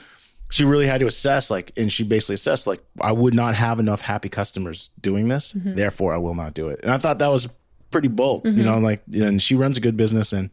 she 0.51 0.67
really 0.67 0.87
had 0.87 1.01
to 1.01 1.07
assess 1.07 1.51
like 1.51 1.73
and 1.79 1.91
she 1.91 2.05
basically 2.05 2.35
assessed 2.35 2.67
like 2.67 2.85
i 3.01 3.11
would 3.11 3.33
not 3.33 3.55
have 3.55 3.81
enough 3.81 4.03
happy 4.03 4.29
customers 4.29 4.91
doing 5.01 5.29
this 5.29 5.55
mm-hmm. 5.55 5.75
therefore 5.75 6.13
i 6.13 6.19
will 6.19 6.35
not 6.35 6.53
do 6.53 6.69
it 6.69 6.79
and 6.83 6.93
i 6.93 6.99
thought 6.99 7.17
that 7.19 7.29
was 7.29 7.49
pretty 7.91 8.09
bold 8.09 8.45
mm-hmm. 8.45 8.59
you 8.59 8.65
know 8.65 8.79
like 8.79 9.03
and 9.15 9.41
she 9.41 9.55
runs 9.55 9.79
a 9.79 9.81
good 9.81 9.97
business 9.97 10.33
and 10.33 10.51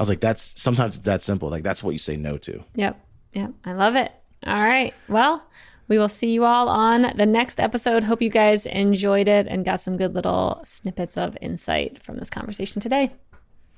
i 0.00 0.02
was 0.02 0.08
like 0.08 0.20
that's 0.20 0.60
sometimes 0.60 0.96
it's 0.96 1.04
that 1.04 1.22
simple 1.22 1.48
like 1.48 1.62
that's 1.62 1.82
what 1.82 1.90
you 1.90 1.98
say 1.98 2.16
no 2.16 2.36
to 2.36 2.62
yep 2.74 2.98
yep 3.32 3.52
i 3.64 3.72
love 3.72 3.96
it 3.96 4.12
all 4.46 4.60
right 4.60 4.94
well 5.08 5.44
we 5.88 5.98
will 5.98 6.08
see 6.08 6.32
you 6.32 6.44
all 6.44 6.68
on 6.68 7.12
the 7.16 7.26
next 7.26 7.60
episode 7.60 8.02
hope 8.02 8.22
you 8.22 8.30
guys 8.30 8.66
enjoyed 8.66 9.28
it 9.28 9.46
and 9.46 9.64
got 9.64 9.80
some 9.80 9.96
good 9.96 10.14
little 10.14 10.60
snippets 10.64 11.16
of 11.16 11.36
insight 11.40 12.02
from 12.02 12.16
this 12.16 12.30
conversation 12.30 12.80
today 12.80 13.12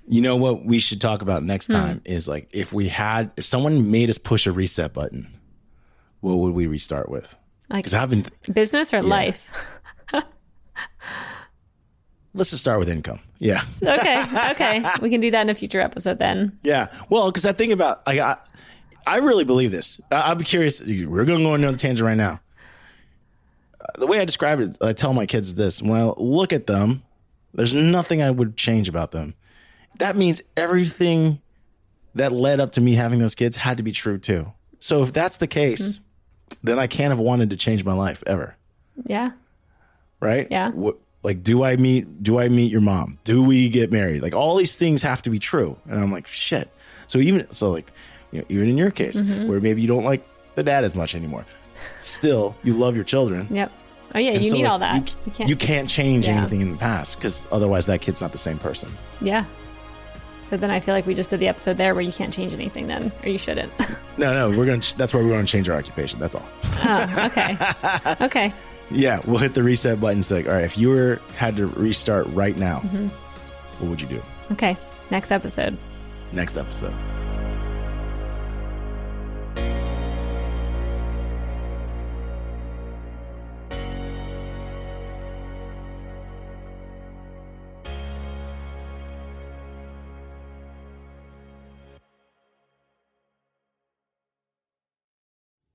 you 0.06 0.20
know 0.20 0.36
what 0.36 0.64
we 0.64 0.78
should 0.78 1.00
talk 1.00 1.22
about 1.22 1.42
next 1.42 1.66
hmm. 1.66 1.74
time 1.74 2.02
is 2.04 2.28
like 2.28 2.48
if 2.52 2.72
we 2.72 2.88
had 2.88 3.30
if 3.36 3.44
someone 3.44 3.90
made 3.90 4.08
us 4.08 4.18
push 4.18 4.46
a 4.46 4.52
reset 4.52 4.92
button 4.92 5.28
what 6.22 6.38
would 6.38 6.54
we 6.54 6.66
restart 6.66 7.10
with? 7.10 7.34
Like, 7.68 7.80
because 7.80 7.94
I've 7.94 8.08
been 8.08 8.24
business 8.52 8.94
or 8.94 8.98
yeah. 8.98 9.02
life. 9.02 9.50
Let's 12.34 12.50
just 12.50 12.62
start 12.62 12.78
with 12.78 12.88
income. 12.88 13.20
Yeah. 13.38 13.62
okay. 13.82 14.24
Okay. 14.52 14.84
We 15.00 15.10
can 15.10 15.20
do 15.20 15.30
that 15.30 15.42
in 15.42 15.50
a 15.50 15.54
future 15.54 15.80
episode 15.80 16.18
then. 16.18 16.58
Yeah. 16.62 16.88
Well, 17.10 17.30
because 17.30 17.44
I 17.44 17.52
think 17.52 17.72
about 17.72 18.06
like 18.06 18.18
I, 18.18 18.36
I 19.06 19.18
really 19.18 19.44
believe 19.44 19.70
this. 19.70 20.00
I, 20.10 20.30
I'd 20.30 20.38
be 20.38 20.44
curious. 20.44 20.82
We're 20.82 21.24
going 21.24 21.38
to 21.38 21.44
go 21.44 21.52
on 21.52 21.60
another 21.60 21.76
tangent 21.76 22.06
right 22.06 22.16
now. 22.16 22.40
Uh, 23.80 23.86
the 23.98 24.06
way 24.06 24.20
I 24.20 24.24
describe 24.24 24.60
it, 24.60 24.78
I 24.80 24.92
tell 24.92 25.12
my 25.12 25.26
kids 25.26 25.54
this: 25.54 25.82
when 25.82 26.00
I 26.00 26.12
look 26.16 26.52
at 26.52 26.66
them, 26.66 27.02
there's 27.52 27.74
nothing 27.74 28.22
I 28.22 28.30
would 28.30 28.56
change 28.56 28.88
about 28.88 29.10
them. 29.10 29.34
That 29.98 30.16
means 30.16 30.42
everything 30.56 31.40
that 32.14 32.32
led 32.32 32.60
up 32.60 32.72
to 32.72 32.80
me 32.80 32.94
having 32.94 33.18
those 33.18 33.34
kids 33.34 33.56
had 33.56 33.76
to 33.76 33.82
be 33.82 33.92
true 33.92 34.18
too. 34.18 34.52
So 34.78 35.02
if 35.02 35.12
that's 35.12 35.36
the 35.36 35.46
case, 35.46 35.96
mm-hmm 35.96 36.04
then 36.62 36.78
I 36.78 36.86
can't 36.86 37.10
have 37.10 37.18
wanted 37.18 37.50
to 37.50 37.56
change 37.56 37.84
my 37.84 37.92
life 37.92 38.22
ever. 38.26 38.56
Yeah. 39.06 39.32
Right? 40.20 40.48
Yeah. 40.50 40.70
What, 40.70 40.96
like 41.22 41.42
do 41.42 41.62
I 41.62 41.76
meet 41.76 42.22
do 42.22 42.38
I 42.38 42.48
meet 42.48 42.70
your 42.70 42.80
mom? 42.80 43.18
Do 43.24 43.42
we 43.42 43.68
get 43.68 43.92
married? 43.92 44.22
Like 44.22 44.34
all 44.34 44.56
these 44.56 44.74
things 44.74 45.02
have 45.02 45.22
to 45.22 45.30
be 45.30 45.38
true. 45.38 45.76
And 45.88 46.00
I'm 46.00 46.12
like, 46.12 46.26
shit. 46.26 46.70
So 47.06 47.18
even 47.18 47.50
so 47.50 47.70
like 47.70 47.90
you 48.30 48.40
know, 48.40 48.46
even 48.48 48.68
in 48.68 48.76
your 48.76 48.90
case, 48.90 49.16
mm-hmm. 49.16 49.48
where 49.48 49.60
maybe 49.60 49.82
you 49.82 49.88
don't 49.88 50.04
like 50.04 50.26
the 50.54 50.62
dad 50.62 50.84
as 50.84 50.94
much 50.94 51.14
anymore, 51.14 51.44
still 52.00 52.56
you 52.62 52.74
love 52.74 52.94
your 52.96 53.04
children. 53.04 53.46
Yep. 53.50 53.72
Oh 54.14 54.18
yeah, 54.18 54.32
and 54.32 54.44
you 54.44 54.50
so 54.50 54.56
need 54.56 54.62
like, 54.64 54.72
all 54.72 54.78
that. 54.80 54.94
You, 54.96 55.16
you, 55.26 55.32
can't, 55.32 55.50
you 55.50 55.56
can't 55.56 55.88
change 55.88 56.26
yeah. 56.26 56.34
anything 56.34 56.60
in 56.60 56.72
the 56.72 56.78
past 56.78 57.16
because 57.16 57.44
otherwise 57.50 57.86
that 57.86 58.00
kid's 58.00 58.20
not 58.20 58.32
the 58.32 58.38
same 58.38 58.58
person. 58.58 58.90
Yeah. 59.20 59.44
So 60.42 60.58
then 60.58 60.70
I 60.70 60.80
feel 60.80 60.94
like 60.94 61.06
we 61.06 61.14
just 61.14 61.30
did 61.30 61.40
the 61.40 61.48
episode 61.48 61.78
there 61.78 61.94
where 61.94 62.02
you 62.02 62.12
can't 62.12 62.34
change 62.34 62.52
anything 62.52 62.86
then, 62.86 63.10
or 63.22 63.30
you 63.30 63.38
shouldn't. 63.38 63.72
no, 64.18 64.34
no, 64.34 64.58
we're 64.58 64.66
gonna. 64.66 64.82
That's 64.96 65.14
where 65.14 65.22
we're 65.24 65.30
gonna 65.30 65.46
change 65.46 65.68
our 65.68 65.78
occupation. 65.78 66.18
That's 66.18 66.34
all. 66.34 66.46
Oh, 66.84 67.26
okay. 67.26 67.56
okay. 68.24 68.52
Yeah, 68.94 69.20
we'll 69.26 69.38
hit 69.38 69.54
the 69.54 69.62
reset 69.62 70.00
button. 70.00 70.20
It's 70.20 70.30
like, 70.30 70.46
all 70.46 70.52
right, 70.52 70.64
if 70.64 70.78
you 70.78 70.90
were 70.90 71.20
had 71.36 71.56
to 71.56 71.66
restart 71.66 72.26
right 72.28 72.56
now, 72.56 72.80
mm-hmm. 72.80 73.08
what 73.78 73.90
would 73.90 74.00
you 74.00 74.08
do? 74.08 74.22
Okay. 74.52 74.76
Next 75.10 75.30
episode. 75.30 75.76
Next 76.32 76.56
episode. 76.56 76.94